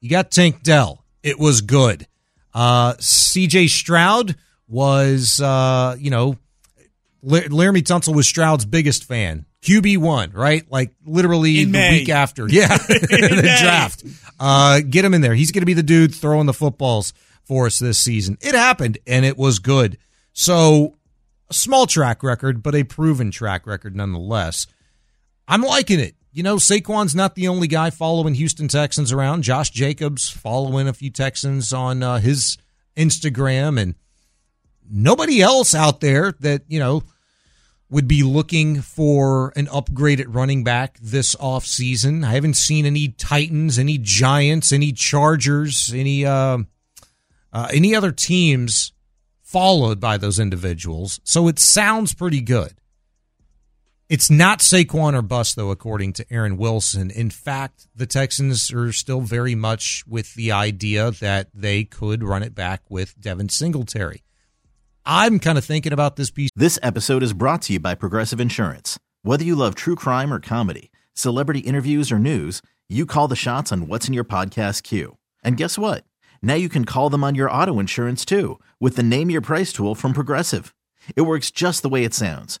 You 0.00 0.10
got 0.10 0.30
Tank 0.30 0.62
Dell. 0.62 1.04
It 1.22 1.38
was 1.38 1.60
good. 1.60 2.06
Uh, 2.52 2.94
CJ 2.94 3.68
Stroud 3.70 4.36
was, 4.68 5.40
uh, 5.40 5.96
you 5.98 6.10
know, 6.10 6.36
La- 7.22 7.40
Laremy 7.40 7.82
Tunsil 7.82 8.14
was 8.14 8.26
Stroud's 8.26 8.64
biggest 8.64 9.04
fan. 9.04 9.46
QB 9.62 9.98
one, 9.98 10.32
right? 10.32 10.68
Like 10.70 10.92
literally 11.06 11.64
the 11.64 11.78
week 11.90 12.08
after. 12.08 12.48
Yeah. 12.50 12.66
the 12.76 13.40
May. 13.42 13.62
draft. 13.62 14.04
Uh, 14.40 14.80
get 14.80 15.04
him 15.04 15.14
in 15.14 15.20
there. 15.20 15.34
He's 15.34 15.52
going 15.52 15.62
to 15.62 15.66
be 15.66 15.74
the 15.74 15.84
dude 15.84 16.12
throwing 16.12 16.46
the 16.46 16.52
footballs 16.52 17.12
for 17.44 17.66
us 17.66 17.78
this 17.78 17.98
season. 18.00 18.38
It 18.40 18.56
happened 18.56 18.98
and 19.06 19.24
it 19.24 19.38
was 19.38 19.60
good. 19.60 19.98
So 20.32 20.96
a 21.48 21.54
small 21.54 21.86
track 21.86 22.24
record, 22.24 22.60
but 22.62 22.74
a 22.74 22.82
proven 22.82 23.30
track 23.30 23.66
record 23.66 23.94
nonetheless. 23.94 24.66
I'm 25.46 25.62
liking 25.62 26.00
it. 26.00 26.16
You 26.32 26.42
know, 26.42 26.56
Saquon's 26.56 27.14
not 27.14 27.34
the 27.34 27.48
only 27.48 27.68
guy 27.68 27.90
following 27.90 28.34
Houston 28.34 28.66
Texans 28.66 29.12
around. 29.12 29.42
Josh 29.42 29.70
Jacobs 29.70 30.30
following 30.30 30.88
a 30.88 30.94
few 30.94 31.10
Texans 31.10 31.74
on 31.74 32.02
uh, 32.02 32.18
his 32.18 32.56
Instagram, 32.96 33.78
and 33.78 33.94
nobody 34.90 35.42
else 35.42 35.74
out 35.74 36.00
there 36.00 36.32
that, 36.40 36.62
you 36.68 36.78
know, 36.78 37.02
would 37.90 38.08
be 38.08 38.22
looking 38.22 38.80
for 38.80 39.52
an 39.54 39.66
upgraded 39.66 40.24
running 40.28 40.64
back 40.64 40.98
this 41.02 41.34
offseason. 41.36 42.24
I 42.24 42.32
haven't 42.32 42.54
seen 42.54 42.86
any 42.86 43.08
Titans, 43.08 43.78
any 43.78 43.98
Giants, 43.98 44.72
any 44.72 44.92
Chargers, 44.92 45.92
any 45.92 46.24
uh, 46.24 46.58
uh, 47.52 47.68
any 47.70 47.94
other 47.94 48.10
teams 48.10 48.92
followed 49.42 50.00
by 50.00 50.16
those 50.16 50.38
individuals. 50.38 51.20
So 51.24 51.46
it 51.48 51.58
sounds 51.58 52.14
pretty 52.14 52.40
good. 52.40 52.72
It's 54.12 54.30
not 54.30 54.58
Saquon 54.58 55.14
or 55.14 55.22
bust, 55.22 55.56
though, 55.56 55.70
according 55.70 56.12
to 56.12 56.26
Aaron 56.30 56.58
Wilson. 56.58 57.10
In 57.10 57.30
fact, 57.30 57.86
the 57.96 58.04
Texans 58.04 58.70
are 58.70 58.92
still 58.92 59.22
very 59.22 59.54
much 59.54 60.04
with 60.06 60.34
the 60.34 60.52
idea 60.52 61.12
that 61.12 61.48
they 61.54 61.84
could 61.84 62.22
run 62.22 62.42
it 62.42 62.54
back 62.54 62.82
with 62.90 63.18
Devin 63.18 63.48
Singletary. 63.48 64.22
I'm 65.06 65.38
kind 65.38 65.56
of 65.56 65.64
thinking 65.64 65.94
about 65.94 66.16
this 66.16 66.30
piece. 66.30 66.50
This 66.54 66.78
episode 66.82 67.22
is 67.22 67.32
brought 67.32 67.62
to 67.62 67.72
you 67.72 67.80
by 67.80 67.94
Progressive 67.94 68.38
Insurance. 68.38 68.98
Whether 69.22 69.44
you 69.44 69.56
love 69.56 69.74
true 69.74 69.96
crime 69.96 70.30
or 70.30 70.40
comedy, 70.40 70.90
celebrity 71.14 71.60
interviews 71.60 72.12
or 72.12 72.18
news, 72.18 72.60
you 72.90 73.06
call 73.06 73.28
the 73.28 73.34
shots 73.34 73.72
on 73.72 73.86
what's 73.86 74.08
in 74.08 74.12
your 74.12 74.24
podcast 74.24 74.82
queue. 74.82 75.16
And 75.42 75.56
guess 75.56 75.78
what? 75.78 76.04
Now 76.42 76.52
you 76.52 76.68
can 76.68 76.84
call 76.84 77.08
them 77.08 77.24
on 77.24 77.34
your 77.34 77.50
auto 77.50 77.78
insurance 77.78 78.26
too 78.26 78.60
with 78.78 78.96
the 78.96 79.02
Name 79.02 79.30
Your 79.30 79.40
Price 79.40 79.72
tool 79.72 79.94
from 79.94 80.12
Progressive. 80.12 80.74
It 81.16 81.22
works 81.22 81.50
just 81.50 81.80
the 81.80 81.88
way 81.88 82.04
it 82.04 82.12
sounds. 82.12 82.60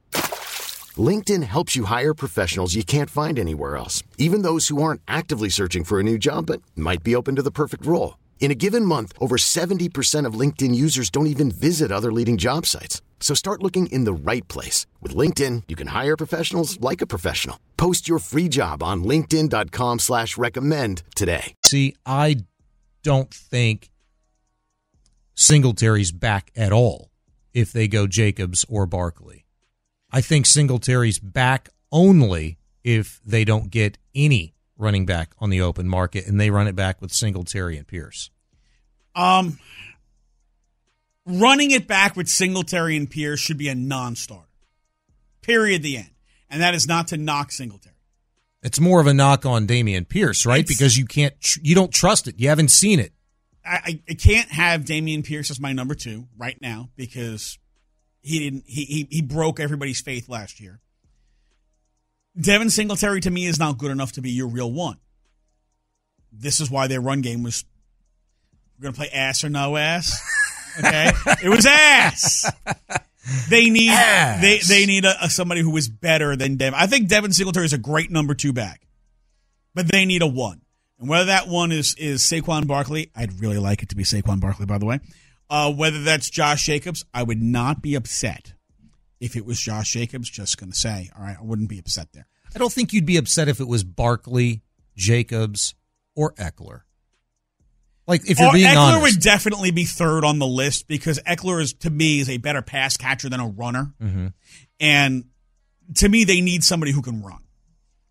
LinkedIn 0.97 1.43
helps 1.43 1.75
you 1.75 1.85
hire 1.85 2.13
professionals 2.13 2.75
you 2.75 2.83
can't 2.83 3.09
find 3.09 3.39
anywhere 3.39 3.77
else, 3.77 4.03
even 4.17 4.41
those 4.41 4.67
who 4.67 4.83
aren't 4.83 5.01
actively 5.07 5.47
searching 5.47 5.85
for 5.85 5.99
a 5.99 6.03
new 6.03 6.17
job 6.17 6.47
but 6.47 6.61
might 6.75 7.03
be 7.03 7.15
open 7.15 7.35
to 7.37 7.41
the 7.41 7.51
perfect 7.51 7.85
role. 7.85 8.17
In 8.41 8.51
a 8.51 8.55
given 8.55 8.83
month, 8.83 9.13
over 9.19 9.37
70% 9.37 10.25
of 10.25 10.33
LinkedIn 10.33 10.75
users 10.75 11.09
don't 11.09 11.27
even 11.27 11.49
visit 11.51 11.91
other 11.91 12.11
leading 12.11 12.37
job 12.37 12.65
sites. 12.65 13.01
So 13.21 13.33
start 13.33 13.63
looking 13.63 13.85
in 13.87 14.03
the 14.03 14.13
right 14.13 14.45
place. 14.49 14.87
With 14.99 15.15
LinkedIn, 15.15 15.63
you 15.69 15.77
can 15.77 15.87
hire 15.87 16.17
professionals 16.17 16.81
like 16.81 17.01
a 17.01 17.07
professional. 17.07 17.57
Post 17.77 18.09
your 18.09 18.19
free 18.19 18.49
job 18.49 18.83
on 18.83 19.03
linkedin.com 19.05 19.99
slash 19.99 20.37
recommend 20.37 21.03
today. 21.15 21.53
See, 21.65 21.95
I 22.05 22.37
don't 23.03 23.33
think 23.33 23.89
Singletary's 25.35 26.11
back 26.11 26.51
at 26.55 26.73
all 26.73 27.09
if 27.53 27.71
they 27.71 27.87
go 27.87 28.07
Jacobs 28.07 28.65
or 28.67 28.87
Barkley. 28.87 29.40
I 30.11 30.21
think 30.21 30.45
Singletary's 30.45 31.19
back 31.19 31.69
only 31.91 32.57
if 32.83 33.21
they 33.25 33.43
don't 33.45 33.69
get 33.69 33.97
any 34.15 34.53
running 34.77 35.05
back 35.05 35.31
on 35.39 35.49
the 35.49 35.61
open 35.61 35.87
market 35.87 36.25
and 36.27 36.39
they 36.39 36.49
run 36.49 36.67
it 36.67 36.75
back 36.75 37.01
with 37.01 37.13
Singletary 37.13 37.77
and 37.77 37.87
Pierce. 37.87 38.29
Um, 39.15 39.59
running 41.25 41.71
it 41.71 41.87
back 41.87 42.15
with 42.15 42.27
Singletary 42.27 42.95
and 42.97 43.09
Pierce 43.09 43.39
should 43.39 43.57
be 43.57 43.67
a 43.67 43.75
non-starter. 43.75 44.47
Period. 45.41 45.83
The 45.83 45.97
end. 45.97 46.09
And 46.49 46.61
that 46.61 46.75
is 46.75 46.87
not 46.87 47.07
to 47.09 47.17
knock 47.17 47.51
Singletary. 47.51 47.95
It's 48.63 48.79
more 48.79 49.01
of 49.01 49.07
a 49.07 49.13
knock 49.13 49.45
on 49.45 49.65
Dameon 49.65 50.07
Pierce, 50.07 50.45
right? 50.45 50.59
It's- 50.59 50.75
because 50.77 50.97
you 50.97 51.05
can't, 51.05 51.33
you 51.61 51.73
don't 51.75 51.91
trust 51.93 52.27
it. 52.27 52.39
You 52.39 52.49
haven't 52.49 52.69
seen 52.69 52.99
it. 52.99 53.11
I, 53.65 53.75
I- 53.85 54.01
I 54.09 54.13
can't 54.15 54.49
have 54.49 54.81
Dameon 54.85 55.23
Pierce 55.25 55.49
as 55.51 55.59
my 55.59 55.73
number 55.73 55.95
two 55.95 56.27
right 56.37 56.57
now 56.61 56.89
because 56.95 57.57
he 58.21 58.39
didn't. 58.39 58.63
He 58.67 58.85
he, 58.85 59.07
he 59.09 59.21
broke 59.21 59.59
everybody's 59.59 60.01
faith 60.01 60.29
last 60.29 60.59
year. 60.59 60.79
Devin 62.39 62.69
Singletary 62.69 63.21
to 63.21 63.29
me 63.31 63.45
is 63.45 63.59
not 63.59 63.77
good 63.77 63.91
enough 63.91 64.13
to 64.13 64.21
be 64.21 64.31
your 64.31 64.47
real 64.47 64.71
one. 64.71 64.97
This 66.31 66.61
is 66.61 66.71
why 66.71 66.87
their 66.87 67.01
run 67.01 67.21
game 67.21 67.43
was. 67.43 67.65
We're 68.79 68.83
gonna 68.83 68.95
play 68.95 69.09
ass 69.09 69.43
or 69.43 69.49
no 69.49 69.77
ass. 69.77 70.13
Okay, 70.79 71.11
it 71.43 71.49
was 71.49 71.65
ass. 71.65 72.49
They 73.49 73.69
need 73.69 73.91
Ass. 73.91 74.41
they 74.41 74.57
they 74.59 74.85
need 74.85 75.05
a, 75.05 75.25
a 75.25 75.29
somebody 75.29 75.61
who 75.61 75.75
is 75.77 75.87
better 75.87 76.35
than 76.35 76.55
Devin. 76.55 76.79
I 76.79 76.87
think 76.87 77.07
Devin 77.07 77.33
Singletary 77.33 77.65
is 77.65 77.73
a 77.73 77.77
great 77.77 78.09
number 78.09 78.33
two 78.33 78.51
back, 78.51 78.81
but 79.75 79.91
they 79.91 80.05
need 80.05 80.21
a 80.21 80.27
one. 80.27 80.61
And 80.99 81.07
whether 81.07 81.25
that 81.25 81.47
one 81.47 81.71
is 81.71 81.95
is 81.95 82.21
Saquon 82.21 82.67
Barkley, 82.67 83.11
I'd 83.15 83.39
really 83.39 83.59
like 83.59 83.83
it 83.83 83.89
to 83.89 83.95
be 83.95 84.03
Saquon 84.03 84.39
Barkley, 84.39 84.65
by 84.65 84.79
the 84.79 84.85
way. 84.85 84.99
Uh, 85.51 85.71
whether 85.71 86.01
that's 86.01 86.29
Josh 86.29 86.65
Jacobs, 86.65 87.03
I 87.13 87.23
would 87.23 87.41
not 87.41 87.81
be 87.81 87.93
upset 87.95 88.53
if 89.19 89.35
it 89.35 89.45
was 89.45 89.59
Josh 89.59 89.91
Jacobs. 89.91 90.29
Just 90.29 90.57
going 90.57 90.71
to 90.71 90.77
say, 90.77 91.09
all 91.17 91.23
right, 91.25 91.35
I 91.37 91.43
wouldn't 91.43 91.67
be 91.69 91.77
upset 91.77 92.07
there. 92.13 92.25
I 92.55 92.57
don't 92.59 92.71
think 92.71 92.93
you'd 92.93 93.05
be 93.05 93.17
upset 93.17 93.49
if 93.49 93.59
it 93.59 93.67
was 93.67 93.83
Barkley, 93.83 94.61
Jacobs, 94.95 95.75
or 96.15 96.33
Ekeler. 96.35 96.81
Like 98.07 98.29
if 98.29 98.39
you're 98.39 98.49
Or 98.49 98.53
being 98.53 98.65
Ekeler 98.65 98.93
honest, 98.99 99.15
would 99.15 99.21
definitely 99.23 99.71
be 99.71 99.83
third 99.85 100.23
on 100.25 100.39
the 100.39 100.47
list 100.47 100.87
because 100.87 101.19
Ekeler 101.19 101.61
is 101.61 101.73
to 101.73 101.89
me 101.89 102.19
is 102.19 102.29
a 102.29 102.37
better 102.37 102.61
pass 102.61 102.97
catcher 102.97 103.29
than 103.29 103.39
a 103.39 103.47
runner, 103.47 103.93
Mm-hmm. 104.01 104.27
and 104.79 105.25
to 105.95 106.09
me 106.09 106.23
they 106.23 106.41
need 106.41 106.63
somebody 106.63 106.91
who 106.93 107.01
can 107.01 107.21
run. 107.21 107.39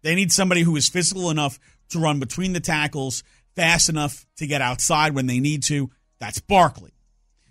They 0.02 0.14
need 0.14 0.30
somebody 0.32 0.62
who 0.62 0.76
is 0.76 0.88
physical 0.88 1.30
enough 1.30 1.59
to 1.90 1.99
run 1.99 2.20
between 2.20 2.52
the 2.52 2.61
tackles, 2.61 3.23
fast 3.56 3.88
enough 3.88 4.26
to 4.37 4.47
get 4.47 4.62
outside 4.62 5.14
when 5.14 5.26
they 5.26 5.40
need 5.40 5.62
to. 5.64 5.90
That's 6.18 6.40
Barkley. 6.40 6.92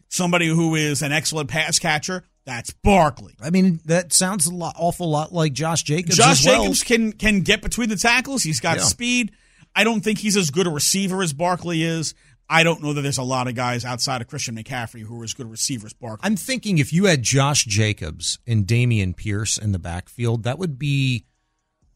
Somebody 0.10 0.48
who 0.48 0.76
is 0.76 1.02
an 1.02 1.12
excellent 1.12 1.50
pass 1.50 1.80
catcher. 1.80 2.24
That's 2.46 2.72
Barkley. 2.72 3.36
I 3.42 3.52
mean, 3.52 3.80
that 3.86 4.12
sounds 4.12 4.48
a 4.48 4.54
lot, 4.54 4.76
awful 4.78 5.10
lot 5.10 5.32
like 5.32 5.54
Josh 5.54 5.84
Jacobs. 5.84 6.18
Josh 6.18 6.42
as 6.42 6.46
well. 6.48 6.64
Jacobs 6.64 6.84
can 6.84 7.12
can 7.12 7.42
get 7.42 7.62
between 7.62 7.90
the 7.90 7.96
tackles. 7.96 8.42
He's 8.44 8.60
got 8.60 8.78
Yeah. 8.78 8.84
speed. 8.86 9.32
I 9.76 9.84
don't 9.84 10.02
think 10.02 10.18
he's 10.20 10.36
as 10.36 10.50
good 10.50 10.66
a 10.66 10.72
receiver 10.72 11.22
as 11.22 11.32
Barkley 11.32 11.84
is. 11.84 12.16
I 12.52 12.64
don't 12.64 12.82
know 12.82 12.94
that 12.94 13.02
there's 13.04 13.20
a 13.20 13.24
lot 13.24 13.48
of 13.48 13.54
guys 13.54 13.86
outside 13.86 14.22
of 14.22 14.28
Christian 14.28 14.56
McCaffrey 14.56 15.02
who 15.04 15.22
are 15.22 15.24
as 15.24 15.34
good 15.36 15.46
a 15.46 15.50
receiver 15.50 15.86
as 15.86 15.94
Barkley. 15.94 16.26
I'm 16.26 16.36
thinking 16.36 16.80
if 16.80 16.92
you 16.92 17.06
had 17.06 17.22
Josh 17.22 17.66
Jacobs 17.66 18.40
and 18.48 18.66
Dameon 18.66 19.16
Pierce 19.16 19.60
in 19.60 19.72
the 19.72 19.78
backfield, 19.78 20.42
that 20.46 20.58
would 20.58 20.80
be 20.80 21.26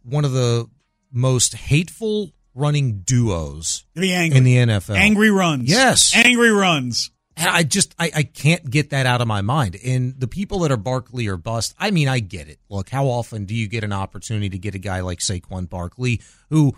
one 0.04 0.24
of 0.26 0.34
the 0.34 0.68
most 1.12 1.56
hateful 1.56 2.32
running 2.54 3.00
duos 3.00 3.86
Be 3.96 4.14
angry. 4.14 4.38
in 4.38 4.44
the 4.44 4.58
NFL. 4.58 4.96
Angry 4.96 5.32
runs. 5.32 5.68
Yes. 5.68 6.16
Angry 6.16 6.52
runs. 6.52 7.10
And 7.36 7.50
I 7.50 7.64
just 7.64 7.96
I, 7.98 8.12
I 8.16 8.24
can't 8.24 8.70
get 8.70 8.92
that 8.92 9.06
out 9.06 9.22
of 9.22 9.28
my 9.28 9.42
mind. 9.42 9.78
And 9.84 10.20
the 10.20 10.28
people 10.28 10.60
that 10.60 10.72
are 10.72 10.78
Barkley 10.78 11.28
or 11.28 11.38
bust, 11.38 11.74
I 11.80 11.92
mean, 11.92 12.08
I 12.08 12.20
get 12.20 12.48
it. 12.48 12.60
Look, 12.70 12.90
how 12.90 13.06
often 13.06 13.46
do 13.46 13.56
you 13.56 13.68
get 13.68 13.84
an 13.84 13.94
opportunity 13.94 14.50
to 14.50 14.58
get 14.58 14.76
a 14.76 14.80
guy 14.80 15.02
like 15.02 15.20
Saquon 15.20 15.70
Barkley 15.70 16.22
who 16.50 16.76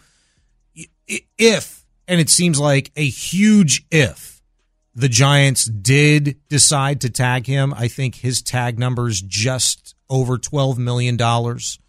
if 1.38 1.85
and 2.07 2.19
it 2.19 2.29
seems 2.29 2.59
like 2.59 2.91
a 2.95 3.07
huge 3.07 3.85
if 3.91 4.41
the 4.93 5.09
Giants 5.09 5.65
did 5.65 6.38
decide 6.47 7.01
to 7.01 7.09
tag 7.09 7.45
him, 7.47 7.74
I 7.74 7.89
think 7.89 8.15
his 8.15 8.41
tag 8.41 8.79
number 8.79 9.07
is 9.09 9.21
just 9.21 9.95
over 10.09 10.38
twelve 10.38 10.77
million 10.79 11.17
dollars. 11.17 11.79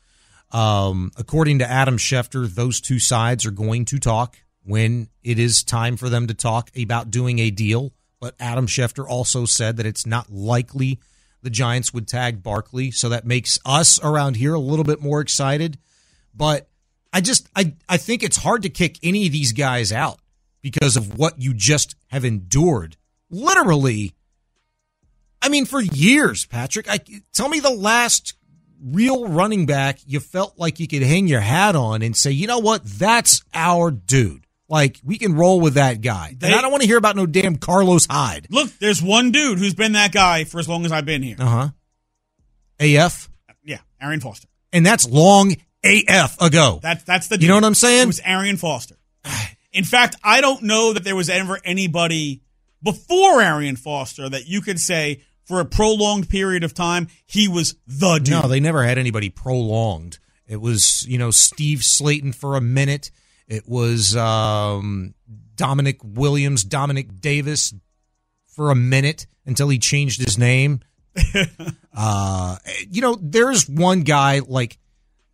Um, 0.52 1.12
according 1.16 1.60
to 1.60 1.70
Adam 1.70 1.98
Schefter, 1.98 2.48
those 2.48 2.80
two 2.80 2.98
sides 2.98 3.46
are 3.46 3.50
going 3.50 3.84
to 3.86 3.98
talk 3.98 4.36
when 4.64 5.08
it 5.22 5.38
is 5.38 5.62
time 5.62 5.96
for 5.96 6.08
them 6.08 6.26
to 6.26 6.34
talk 6.34 6.70
about 6.76 7.10
doing 7.10 7.38
a 7.38 7.50
deal. 7.50 7.92
But 8.20 8.34
Adam 8.40 8.66
Schefter 8.66 9.06
also 9.06 9.44
said 9.44 9.76
that 9.76 9.86
it's 9.86 10.06
not 10.06 10.30
likely 10.30 11.00
the 11.42 11.50
Giants 11.50 11.92
would 11.92 12.08
tag 12.08 12.42
Barkley, 12.42 12.90
so 12.90 13.08
that 13.10 13.26
makes 13.26 13.58
us 13.64 14.02
around 14.02 14.36
here 14.36 14.54
a 14.54 14.58
little 14.58 14.84
bit 14.84 15.00
more 15.00 15.20
excited. 15.20 15.78
But 16.34 16.68
I 17.12 17.20
just 17.20 17.48
I 17.54 17.74
I 17.88 17.98
think 17.98 18.22
it's 18.22 18.38
hard 18.38 18.62
to 18.62 18.68
kick 18.68 18.98
any 19.02 19.26
of 19.26 19.32
these 19.32 19.52
guys 19.52 19.92
out 19.92 20.18
because 20.62 20.96
of 20.96 21.18
what 21.18 21.40
you 21.40 21.54
just 21.54 21.94
have 22.08 22.24
endured. 22.24 22.96
Literally, 23.30 24.14
I 25.42 25.48
mean, 25.48 25.66
for 25.66 25.80
years, 25.80 26.46
Patrick. 26.46 26.88
I 26.90 26.98
tell 27.32 27.48
me 27.48 27.60
the 27.60 27.70
last 27.70 28.34
real 28.82 29.28
running 29.28 29.66
back 29.66 29.98
you 30.06 30.20
felt 30.20 30.58
like 30.58 30.80
you 30.80 30.88
could 30.88 31.02
hang 31.02 31.26
your 31.26 31.40
hat 31.40 31.76
on 31.76 32.02
and 32.02 32.16
say, 32.16 32.30
you 32.30 32.46
know 32.46 32.58
what, 32.58 32.84
that's 32.84 33.42
our 33.54 33.90
dude. 33.90 34.45
Like 34.68 34.98
we 35.04 35.16
can 35.18 35.34
roll 35.34 35.60
with 35.60 35.74
that 35.74 36.00
guy. 36.00 36.34
They- 36.36 36.48
and 36.48 36.56
I 36.56 36.60
don't 36.60 36.70
want 36.72 36.82
to 36.82 36.88
hear 36.88 36.96
about 36.98 37.14
no 37.16 37.26
damn 37.26 37.56
Carlos 37.56 38.06
Hyde. 38.10 38.48
Look, 38.50 38.70
there's 38.78 39.00
one 39.02 39.30
dude 39.30 39.58
who's 39.58 39.74
been 39.74 39.92
that 39.92 40.12
guy 40.12 40.44
for 40.44 40.58
as 40.58 40.68
long 40.68 40.84
as 40.84 40.92
I've 40.92 41.04
been 41.04 41.22
here. 41.22 41.36
Uh 41.38 41.46
huh. 41.46 41.68
AF, 42.80 43.30
Yeah, 43.64 43.78
Arian 44.00 44.20
Foster. 44.20 44.48
and 44.72 44.84
that's 44.84 45.08
long 45.08 45.54
AF 45.84 46.40
ago. 46.40 46.78
That's 46.82 47.04
that's 47.04 47.28
the. 47.28 47.40
You 47.40 47.48
know 47.48 47.54
what 47.54 47.64
I'm 47.64 47.74
saying? 47.74 48.02
It 48.02 48.06
was 48.06 48.20
Arian 48.24 48.56
Foster. 48.56 48.96
In 49.72 49.84
fact, 49.84 50.16
I 50.24 50.40
don't 50.40 50.62
know 50.62 50.92
that 50.94 51.04
there 51.04 51.16
was 51.16 51.28
ever 51.30 51.58
anybody 51.64 52.42
before 52.82 53.40
Arian 53.40 53.76
Foster 53.76 54.28
that 54.28 54.46
you 54.46 54.60
could 54.60 54.80
say 54.80 55.22
for 55.44 55.60
a 55.60 55.64
prolonged 55.64 56.28
period 56.28 56.64
of 56.64 56.74
time 56.74 57.08
he 57.26 57.46
was 57.48 57.76
the 57.86 58.18
dude. 58.18 58.30
No, 58.30 58.48
they 58.48 58.60
never 58.60 58.82
had 58.82 58.98
anybody 58.98 59.28
prolonged. 59.30 60.18
It 60.46 60.60
was, 60.60 61.06
you 61.08 61.18
know, 61.18 61.30
Steve 61.30 61.80
Slaton 61.80 62.34
for 62.34 62.56
a 62.56 62.60
minute. 62.60 63.10
It 63.48 63.68
was 63.68 64.16
um, 64.16 65.14
Domanick 65.56 66.02
Williams, 66.02 66.64
Domanick 66.64 67.20
Davis 67.20 67.72
for 68.46 68.70
a 68.70 68.74
minute 68.74 69.26
until 69.44 69.68
he 69.68 69.78
changed 69.78 70.20
his 70.20 70.36
name. 70.38 70.80
uh, 71.96 72.56
you 72.90 73.00
know, 73.00 73.16
there's 73.20 73.68
one 73.68 74.02
guy 74.02 74.40
like 74.46 74.78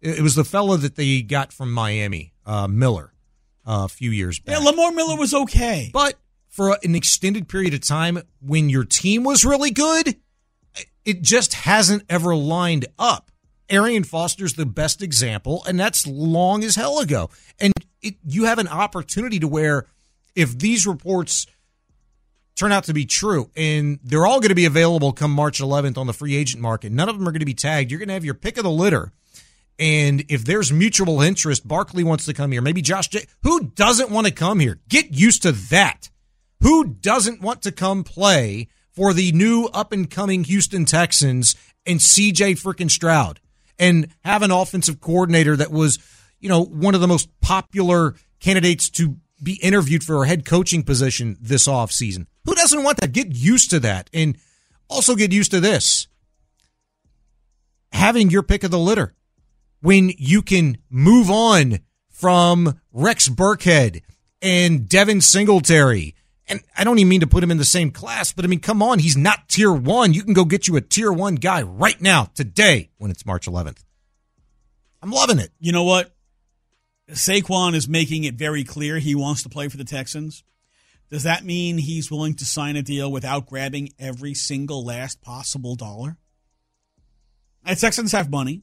it 0.01 0.21
was 0.21 0.35
the 0.35 0.45
fellow 0.45 0.77
that 0.77 0.97
they 0.97 1.23
got 1.23 1.53
from 1.53 1.73
Miami, 1.73 2.33
uh, 2.45 2.69
Miller, 2.69 3.13
uh, 3.67 3.83
a 3.85 3.89
few 3.89 4.11
years 4.11 4.39
back. 4.39 4.59
yeah, 4.59 4.65
Lamar 4.65 4.93
Miller 4.93 5.17
was 5.17 5.33
okay. 5.33 5.91
But 5.93 6.15
for 6.49 6.77
an 6.83 6.95
extended 6.95 7.49
period 7.49 7.73
of 7.75 7.81
time, 7.81 8.19
when 8.41 8.69
your 8.69 8.85
team 8.85 9.25
was 9.25 9.45
really 9.45 9.71
good, 9.71 10.17
it 11.05 11.23
just 11.23 11.55
hasn't 11.55 12.05
ever 12.09 12.35
lined 12.37 12.87
up. 12.99 13.31
Arian 13.73 14.05
Foster's 14.05 14.55
the 14.55 14.67
best 14.67 15.03
example, 15.03 15.65
and 15.67 15.81
that's 15.81 16.07
long 16.07 16.63
as 16.63 16.77
hell 16.77 16.99
ago. 16.99 17.31
And 17.59 17.73
it, 18.03 18.17
you 18.25 18.45
have 18.45 18.59
an 18.59 18.69
opportunity 18.69 19.41
to 19.41 19.49
where, 19.49 19.87
if 20.37 20.59
these 20.59 20.87
reports 20.87 21.47
turn 22.55 22.71
out 22.71 22.85
to 22.85 22.93
be 22.93 23.07
true, 23.07 23.51
and 23.57 23.99
they're 24.05 24.27
all 24.27 24.41
going 24.41 24.51
to 24.51 24.55
be 24.55 24.67
available 24.67 25.13
come 25.13 25.31
March 25.31 25.59
11th 25.59 25.97
on 25.97 26.07
the 26.07 26.13
free 26.13 26.37
agent 26.37 26.63
market, 26.63 26.93
none 26.93 27.09
of 27.09 27.19
them 27.19 27.27
are 27.27 27.33
going 27.33 27.41
to 27.41 27.47
be 27.47 27.55
tagged. 27.55 27.91
You're 27.91 27.99
going 27.99 28.09
to 28.09 28.15
have 28.15 28.27
your 28.27 28.35
pick 28.35 28.59
of 28.59 28.65
the 28.65 28.71
litter. 28.71 29.11
And 29.79 30.25
if 30.29 30.45
there's 30.45 30.71
mutual 30.71 31.23
interest, 31.23 31.67
Barkley 31.67 32.05
wants 32.05 32.27
to 32.27 32.35
come 32.35 32.53
here. 32.53 32.61
Maybe 32.61 32.83
Josh 32.83 33.09
J. 33.09 33.25
Who 33.43 33.65
doesn't 33.69 34.11
want 34.11 34.27
to 34.27 34.33
come 34.33 34.61
here? 34.61 34.81
Get 34.89 35.13
used 35.13 35.43
to 35.43 35.53
that. 35.53 36.11
Who 36.61 36.85
doesn't 36.85 37.41
want 37.41 37.63
to 37.63 37.73
come 37.73 38.05
play 38.05 38.69
for 38.93 39.15
the 39.15 39.33
new 39.33 39.71
up 39.73 39.93
and 39.93 40.11
coming 40.11 40.45
Houston 40.45 40.85
Texans 40.85 41.57
and 41.87 41.99
CJ 41.99 42.63
freaking 42.63 42.91
Stroud 42.91 43.41
and 43.79 44.09
have 44.25 44.43
an 44.43 44.51
offensive 44.51 45.01
coordinator 45.01 45.57
that 45.57 45.71
was, 45.71 45.99
you 46.41 46.49
know, 46.49 46.65
one 46.65 46.95
of 46.95 47.01
the 47.01 47.09
most 47.09 47.29
popular 47.41 48.15
candidates 48.41 48.91
to 48.91 49.17
be 49.43 49.55
interviewed 49.63 50.05
for 50.05 50.23
a 50.23 50.29
head 50.29 50.45
coaching 50.45 50.83
position 50.83 51.37
this 51.41 51.67
offseason. 51.67 52.27
Who 52.45 52.55
doesn't 52.55 52.83
want 52.83 53.01
that? 53.01 53.13
Get 53.13 53.35
used 53.35 53.71
to 53.71 53.81
that. 53.81 54.09
And 54.13 54.37
also 54.89 55.15
get 55.17 55.33
used 55.33 55.51
to 55.53 55.61
this 55.61 56.07
having 57.93 58.31
your 58.31 58.43
pick 58.43 58.65
of 58.65 58.71
the 58.71 58.79
litter 58.79 59.15
when 59.81 60.11
you 60.19 60.43
can 60.43 60.79
move 60.91 61.31
on 61.31 61.79
from 62.11 62.81
Rex 62.93 63.29
Burkhead 63.29 64.03
and 64.41 64.89
Devin 64.89 65.21
Singletary. 65.21 66.15
And 66.49 66.61
I 66.77 66.85
don't 66.85 66.99
even 66.99 67.09
mean 67.09 67.21
to 67.21 67.27
put 67.27 67.45
him 67.45 67.51
in 67.51 67.59
the 67.59 67.65
same 67.65 67.91
class, 67.91 68.33
but 68.33 68.45
I 68.45 68.49
mean, 68.49 68.61
come 68.61 68.83
on, 68.83 68.99
he's 68.99 69.17
not 69.17 69.49
tier 69.49 69.73
one. 69.73 70.13
You 70.13 70.25
can 70.25 70.35
go 70.35 70.45
get 70.45 70.67
you 70.67 70.77
a 70.77 70.81
tier 70.81 71.13
one 71.13 71.37
guy 71.37 71.63
right 71.63 72.01
now, 72.01 72.31
today, 72.35 72.91
when 72.99 73.11
it's 73.11 73.25
March 73.25 73.47
11th. 73.47 73.79
I'm 75.03 75.11
loving 75.11 75.39
it. 75.39 75.51
You 75.61 75.73
know 75.73 75.85
what? 75.85 76.15
Saquon 77.11 77.75
is 77.75 77.89
making 77.89 78.25
it 78.25 78.35
very 78.35 78.65
clear 78.65 78.99
he 78.99 79.15
wants 79.15 79.43
to 79.43 79.49
play 79.49 79.69
for 79.69 79.77
the 79.77 79.85
Texans. 79.85 80.45
Does 81.11 81.25
that 81.25 81.45
mean 81.45 81.79
he's 81.79 82.11
willing 82.11 82.35
to 82.37 82.47
sign 82.47 82.75
a 82.77 82.83
deal 82.83 83.11
without 83.13 83.47
grabbing 83.47 83.91
every 83.99 84.35
single 84.35 84.85
last 84.85 85.21
possible 85.21 85.75
dollar? 85.75 86.17
The 87.67 87.77
Texans 87.77 88.13
have 88.13 88.31
money, 88.31 88.63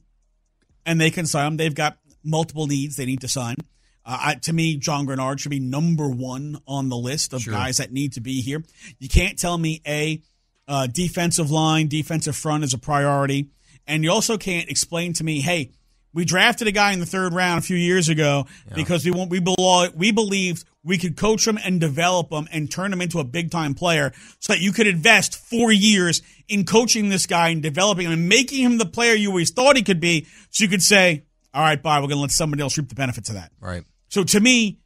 and 0.84 1.00
they 1.00 1.10
can 1.10 1.26
sign 1.26 1.44
them. 1.44 1.56
They've 1.58 1.74
got 1.74 1.98
multiple 2.24 2.66
needs 2.66 2.96
they 2.96 3.06
need 3.06 3.20
to 3.20 3.28
sign. 3.28 3.56
Uh, 4.04 4.18
I, 4.20 4.34
to 4.42 4.52
me, 4.52 4.76
John 4.76 5.06
Greenard 5.06 5.38
should 5.38 5.50
be 5.50 5.60
number 5.60 6.08
one 6.08 6.58
on 6.66 6.88
the 6.88 6.96
list 6.96 7.32
of 7.32 7.42
Sure. 7.42 7.52
guys 7.52 7.76
that 7.78 7.92
need 7.92 8.14
to 8.14 8.20
be 8.20 8.40
here. 8.40 8.62
You 8.98 9.08
can't 9.08 9.38
tell 9.38 9.56
me 9.58 9.82
a 9.86 10.22
uh, 10.68 10.86
defensive 10.86 11.50
line, 11.50 11.88
defensive 11.88 12.36
front 12.36 12.64
is 12.64 12.72
a 12.74 12.78
priority, 12.78 13.48
and 13.86 14.04
you 14.04 14.10
also 14.10 14.38
can't 14.38 14.68
explain 14.70 15.12
to 15.14 15.24
me, 15.24 15.40
hey, 15.40 15.72
we 16.12 16.24
drafted 16.24 16.66
a 16.66 16.72
guy 16.72 16.92
in 16.92 16.98
the 16.98 17.06
third 17.06 17.32
round 17.34 17.58
a 17.58 17.62
few 17.62 17.76
years 17.76 18.08
ago 18.08 18.46
because 18.74 19.04
we 19.04 19.12
want 19.12 19.30
we 19.30 19.38
belo- 19.40 19.94
we 19.94 20.10
believed 20.10 20.64
we 20.82 20.98
could 20.98 21.16
coach 21.16 21.46
him 21.46 21.56
and 21.64 21.80
develop 21.80 22.32
him 22.32 22.48
and 22.50 22.68
turn 22.68 22.92
him 22.92 23.00
into 23.00 23.20
a 23.20 23.24
big 23.24 23.50
time 23.52 23.74
player 23.74 24.12
so 24.40 24.52
that 24.52 24.60
you 24.60 24.72
could 24.72 24.88
invest 24.88 25.36
four 25.36 25.70
years 25.70 26.20
in 26.48 26.64
coaching 26.64 27.10
this 27.10 27.26
guy 27.26 27.50
and 27.50 27.62
developing 27.62 28.06
him 28.06 28.12
and 28.12 28.28
making 28.28 28.60
him 28.64 28.78
the 28.78 28.86
player 28.86 29.14
you 29.14 29.28
always 29.28 29.52
thought 29.52 29.76
he 29.76 29.82
could 29.84 30.00
be. 30.00 30.26
So 30.50 30.64
you 30.64 30.68
could 30.70 30.82
say, 30.82 31.26
all 31.52 31.62
right, 31.62 31.82
bye, 31.82 31.98
we're 31.98 32.06
going 32.06 32.18
to 32.18 32.22
let 32.22 32.30
somebody 32.30 32.62
else 32.62 32.78
reap 32.78 32.88
the 32.88 32.94
benefits 32.94 33.28
of 33.28 33.34
that. 33.34 33.52
Right. 33.60 33.84
So 34.08 34.24
to 34.24 34.40
me, 34.40 34.78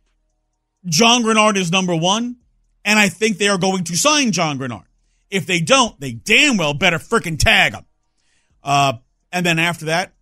John 0.87 1.23
Greenard 1.23 1.57
is 1.57 1.71
number 1.71 1.95
one, 1.95 2.37
and 2.85 2.99
I 2.99 3.09
think 3.09 3.39
they 3.39 3.49
are 3.49 3.59
going 3.59 3.85
to 3.85 3.97
sign 3.97 4.33
John 4.33 4.59
Greenard. 4.59 4.85
If 5.31 5.47
they 5.47 5.61
don't, 5.61 5.99
they 6.01 6.13
damn 6.13 6.57
well 6.57 6.75
better 6.75 6.99
freaking 6.99 7.39
tag 7.39 7.75
him. 7.75 7.85
Uh, 8.63 8.95
and 9.33 9.45
then 9.45 9.59
after 9.59 9.87
that, 9.87 10.13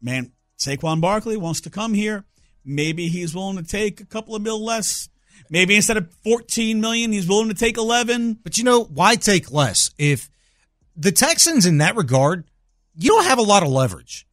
man, 0.00 0.32
Saquon 0.58 1.00
Barkley 1.00 1.36
wants 1.36 1.62
to 1.62 1.70
come 1.70 1.94
here. 1.94 2.24
Maybe 2.64 3.08
he's 3.08 3.34
willing 3.34 3.56
to 3.56 3.62
take 3.62 4.00
a 4.00 4.06
couple 4.06 4.34
of 4.34 4.42
mil 4.42 4.62
less. 4.62 5.08
Maybe 5.50 5.76
instead 5.76 5.96
of 5.96 6.12
14 6.24 6.80
million, 6.80 7.12
he's 7.12 7.28
willing 7.28 7.48
to 7.48 7.54
take 7.54 7.76
11. 7.76 8.38
But 8.42 8.58
you 8.58 8.64
know, 8.64 8.84
why 8.84 9.16
take 9.16 9.50
less? 9.52 9.90
If 9.98 10.28
the 10.96 11.12
Texans, 11.12 11.66
in 11.66 11.78
that 11.78 11.96
regard, 11.96 12.44
you 12.94 13.10
don't 13.10 13.24
have 13.24 13.38
a 13.38 13.42
lot 13.42 13.62
of 13.62 13.68
leverage. 13.68 14.26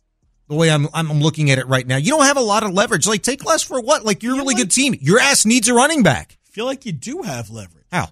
The 0.48 0.56
way 0.56 0.70
I'm, 0.70 0.88
I'm 0.94 1.22
looking 1.22 1.50
at 1.52 1.58
it 1.58 1.68
right 1.68 1.88
now, 1.88 1.96
you 1.98 2.10
don't 2.12 2.26
have 2.26 2.38
a 2.38 2.42
lot 2.42 2.64
of 2.64 2.74
leverage. 2.74 3.08
Like, 3.08 3.24
take 3.24 3.46
less 3.46 3.64
for 3.64 3.80
what? 3.82 4.04
Like, 4.04 4.24
you're 4.24 4.34
a 4.34 4.38
really 4.38 4.56
good 4.56 4.72
team. 4.72 4.96
Your 5.00 5.20
ass 5.20 5.46
needs 5.46 5.68
a 5.70 5.74
running 5.74 6.04
back. 6.04 6.38
feel 6.52 6.66
like 6.66 6.86
you 6.86 6.92
do 6.92 7.22
have 7.22 7.50
leverage. 7.50 7.86
How? 7.92 8.10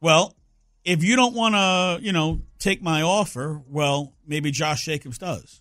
Well, 0.00 0.34
if 0.84 1.04
you 1.04 1.14
don't 1.16 1.34
want 1.34 1.54
to, 1.54 2.04
you 2.04 2.12
know, 2.12 2.40
take 2.58 2.82
my 2.82 3.02
offer, 3.02 3.60
well, 3.68 4.14
maybe 4.26 4.50
Josh 4.50 4.84
Jacobs 4.84 5.18
does. 5.18 5.60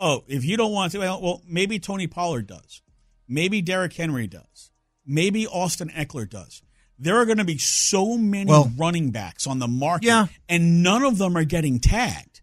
Oh, 0.00 0.24
if 0.28 0.44
you 0.44 0.56
don't 0.56 0.72
want 0.72 0.92
to, 0.92 0.98
well, 1.00 1.20
well 1.20 1.42
maybe 1.46 1.78
Tony 1.78 2.06
Pollard 2.06 2.46
does. 2.46 2.82
Maybe 3.28 3.60
Derrick 3.60 3.92
Henry 3.92 4.26
does. 4.26 4.70
Maybe 5.04 5.46
Austin 5.46 5.90
Ekeler 5.90 6.28
does. 6.28 6.62
There 6.98 7.16
are 7.16 7.26
going 7.26 7.38
to 7.38 7.44
be 7.44 7.58
so 7.58 8.16
many 8.16 8.48
Well- 8.50 8.72
running 8.76 9.10
backs 9.10 9.46
on 9.46 9.58
the 9.58 9.68
market, 9.68 10.06
Yeah. 10.06 10.26
and 10.48 10.82
none 10.82 11.02
of 11.04 11.18
them 11.18 11.36
are 11.36 11.44
getting 11.44 11.78
tagged. 11.80 12.40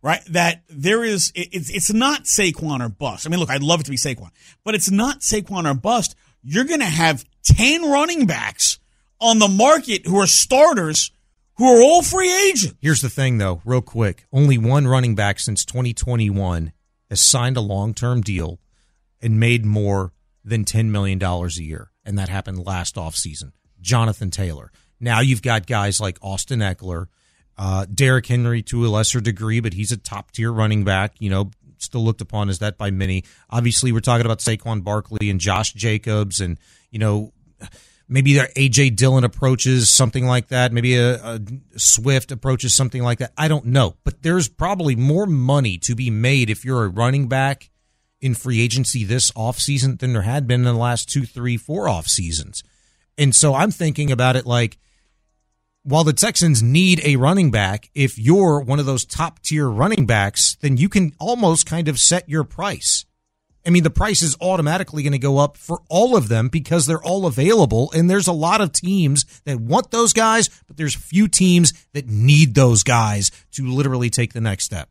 Right, 0.00 0.20
that 0.30 0.62
there 0.68 1.02
is. 1.04 1.32
it- 1.34 1.48
It's 1.52 1.70
it's 1.70 1.92
not 1.92 2.24
Saquon 2.24 2.80
or 2.84 2.88
bust. 2.88 3.26
I 3.26 3.30
mean, 3.30 3.40
look, 3.40 3.50
I'd 3.50 3.62
love 3.62 3.80
it 3.80 3.84
to 3.84 3.90
be 3.90 3.96
Saquon, 3.96 4.30
but 4.64 4.74
it's 4.76 4.90
not 4.90 5.20
Saquon 5.20 5.68
or 5.68 5.74
bust. 5.74 6.14
You're 6.42 6.64
going 6.64 6.80
to 6.80 6.86
have 6.86 7.24
ten 7.42 7.82
running 7.82 8.24
backs 8.26 8.78
on 9.20 9.40
the 9.40 9.48
market 9.48 10.06
who 10.06 10.18
are 10.20 10.26
starters 10.28 11.10
who 11.56 11.64
are 11.66 11.82
all 11.82 12.02
free 12.02 12.32
agents. 12.48 12.76
Here's 12.80 13.00
the 13.00 13.10
thing, 13.10 13.38
though, 13.38 13.60
real 13.64 13.80
quick. 13.82 14.26
Only 14.32 14.56
one 14.58 14.86
running 14.86 15.16
back 15.16 15.40
since 15.40 15.64
2021 15.64 16.72
has 17.10 17.20
signed 17.20 17.56
a 17.56 17.60
long 17.60 17.92
term 17.94 18.20
deal 18.20 18.60
and 19.20 19.40
made 19.40 19.64
more 19.64 20.12
than 20.44 20.64
$10 20.64 20.86
million 20.90 21.20
a 21.20 21.46
year. 21.56 21.90
And 22.04 22.16
that 22.16 22.28
happened 22.28 22.64
last 22.64 22.94
offseason. 22.94 23.50
Jonathan 23.80 24.30
Taylor. 24.30 24.70
Now 25.00 25.18
you've 25.20 25.42
got 25.42 25.66
guys 25.66 26.00
like 26.00 26.18
Austin 26.22 26.60
Ekeler, 26.60 27.06
uh, 27.58 27.86
Derrick 27.92 28.26
Henry 28.26 28.62
to 28.62 28.86
a 28.86 28.88
lesser 28.88 29.20
degree, 29.20 29.60
but 29.60 29.74
he's 29.74 29.92
a 29.92 29.96
top 29.96 30.30
tier 30.30 30.52
running 30.52 30.84
back, 30.84 31.14
you 31.18 31.28
know, 31.28 31.50
still 31.78 32.04
looked 32.04 32.20
upon 32.20 32.48
as 32.48 32.60
that 32.60 32.78
by 32.78 32.90
many. 32.90 33.24
Obviously, 33.50 33.92
we're 33.92 34.00
talking 34.00 34.24
about 34.24 34.38
Saquon 34.38 34.84
Barkley 34.84 35.28
and 35.28 35.40
Josh 35.40 35.72
Jacobs 35.72 36.40
and, 36.40 36.58
you 36.90 36.98
know, 36.98 37.32
maybe 38.08 38.34
their 38.34 38.48
AJ 38.56 38.96
Dillon 38.96 39.24
approaches 39.24 39.90
something 39.90 40.24
like 40.24 40.48
that. 40.48 40.72
Maybe 40.72 40.96
a, 40.96 41.14
a 41.16 41.40
Swift 41.76 42.30
approaches 42.30 42.74
something 42.74 43.02
like 43.02 43.18
that. 43.18 43.32
I 43.36 43.48
don't 43.48 43.66
know, 43.66 43.96
but 44.04 44.22
there's 44.22 44.48
probably 44.48 44.96
more 44.96 45.26
money 45.26 45.78
to 45.78 45.94
be 45.94 46.10
made 46.10 46.50
if 46.50 46.64
you're 46.64 46.84
a 46.84 46.88
running 46.88 47.28
back 47.28 47.70
in 48.20 48.34
free 48.34 48.60
agency 48.60 49.04
this 49.04 49.30
offseason 49.32 49.98
than 49.98 50.12
there 50.12 50.22
had 50.22 50.46
been 50.46 50.60
in 50.60 50.64
the 50.64 50.72
last 50.72 51.08
two, 51.08 51.24
three, 51.24 51.56
four 51.56 51.88
off 51.88 52.06
seasons. 52.06 52.62
And 53.16 53.34
so 53.34 53.54
I'm 53.54 53.70
thinking 53.70 54.10
about 54.10 54.36
it 54.36 54.46
like, 54.46 54.78
while 55.88 56.04
the 56.04 56.12
Texans 56.12 56.62
need 56.62 57.00
a 57.04 57.16
running 57.16 57.50
back, 57.50 57.90
if 57.94 58.18
you're 58.18 58.60
one 58.60 58.78
of 58.78 58.86
those 58.86 59.04
top 59.04 59.40
tier 59.40 59.68
running 59.68 60.04
backs, 60.06 60.56
then 60.60 60.76
you 60.76 60.88
can 60.88 61.12
almost 61.18 61.66
kind 61.66 61.88
of 61.88 61.98
set 61.98 62.28
your 62.28 62.44
price. 62.44 63.06
I 63.66 63.70
mean, 63.70 63.82
the 63.82 63.90
price 63.90 64.22
is 64.22 64.36
automatically 64.40 65.02
going 65.02 65.12
to 65.12 65.18
go 65.18 65.38
up 65.38 65.56
for 65.56 65.80
all 65.88 66.16
of 66.16 66.28
them 66.28 66.48
because 66.48 66.86
they're 66.86 67.02
all 67.02 67.26
available. 67.26 67.90
And 67.94 68.08
there's 68.08 68.26
a 68.26 68.32
lot 68.32 68.60
of 68.60 68.72
teams 68.72 69.24
that 69.44 69.60
want 69.60 69.90
those 69.90 70.12
guys, 70.12 70.48
but 70.66 70.76
there's 70.76 70.94
few 70.94 71.28
teams 71.28 71.72
that 71.92 72.06
need 72.06 72.54
those 72.54 72.82
guys 72.82 73.30
to 73.52 73.66
literally 73.66 74.10
take 74.10 74.32
the 74.32 74.40
next 74.40 74.64
step. 74.64 74.88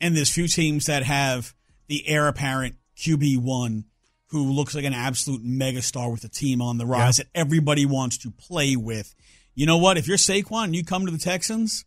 and 0.00 0.16
there's 0.16 0.30
few 0.30 0.48
teams 0.48 0.86
that 0.86 1.02
have 1.02 1.54
the 1.88 2.06
heir 2.08 2.28
apparent 2.28 2.76
QB 2.96 3.38
one 3.38 3.84
who 4.28 4.50
looks 4.52 4.74
like 4.74 4.84
an 4.84 4.92
absolute 4.94 5.42
megastar 5.44 6.10
with 6.12 6.22
a 6.24 6.28
team 6.28 6.60
on 6.60 6.78
the 6.78 6.86
rise 6.86 7.16
that 7.16 7.28
everybody 7.34 7.86
wants 7.86 8.18
to 8.18 8.30
play 8.30 8.76
with. 8.76 9.14
You 9.58 9.66
know 9.66 9.78
what? 9.78 9.98
If 9.98 10.06
you're 10.06 10.18
Saquon 10.18 10.66
and 10.66 10.76
you 10.76 10.84
come 10.84 11.04
to 11.04 11.10
the 11.10 11.18
Texans, 11.18 11.84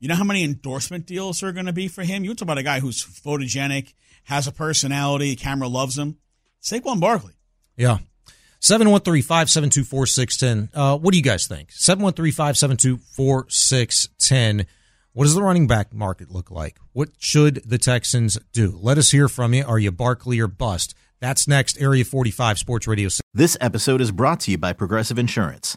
you 0.00 0.08
know 0.08 0.16
how 0.16 0.24
many 0.24 0.42
endorsement 0.42 1.06
deals 1.06 1.40
are 1.44 1.52
going 1.52 1.66
to 1.66 1.72
be 1.72 1.86
for 1.86 2.02
him? 2.02 2.24
You 2.24 2.34
talk 2.34 2.42
about 2.42 2.58
a 2.58 2.64
guy 2.64 2.80
who's 2.80 3.00
photogenic, 3.00 3.94
has 4.24 4.48
a 4.48 4.52
personality, 4.52 5.30
the 5.30 5.36
camera 5.36 5.68
loves 5.68 5.96
him. 5.96 6.16
Saquon 6.60 6.98
Barkley. 6.98 7.34
Yeah. 7.76 7.98
713 8.58 9.22
572 9.22 9.84
4610. 9.84 10.68
Uh, 10.74 10.98
What 10.98 11.12
do 11.12 11.16
you 11.16 11.22
guys 11.22 11.46
think? 11.46 11.70
713 11.70 12.32
572 12.32 12.96
4610. 12.96 14.66
What 15.12 15.24
does 15.26 15.34
the 15.36 15.44
running 15.44 15.68
back 15.68 15.94
market 15.94 16.32
look 16.32 16.50
like? 16.50 16.80
What 16.92 17.10
should 17.18 17.62
the 17.64 17.78
Texans 17.78 18.36
do? 18.52 18.76
Let 18.82 18.98
us 18.98 19.12
hear 19.12 19.28
from 19.28 19.54
you. 19.54 19.64
Are 19.64 19.78
you 19.78 19.92
Barkley 19.92 20.40
or 20.40 20.48
bust? 20.48 20.96
That's 21.20 21.46
next. 21.46 21.80
Area 21.80 22.04
45 22.04 22.58
Sports 22.58 22.88
Radio. 22.88 23.08
This 23.32 23.56
episode 23.60 24.00
is 24.00 24.10
brought 24.10 24.40
to 24.40 24.50
you 24.50 24.58
by 24.58 24.72
Progressive 24.72 25.20
Insurance. 25.20 25.76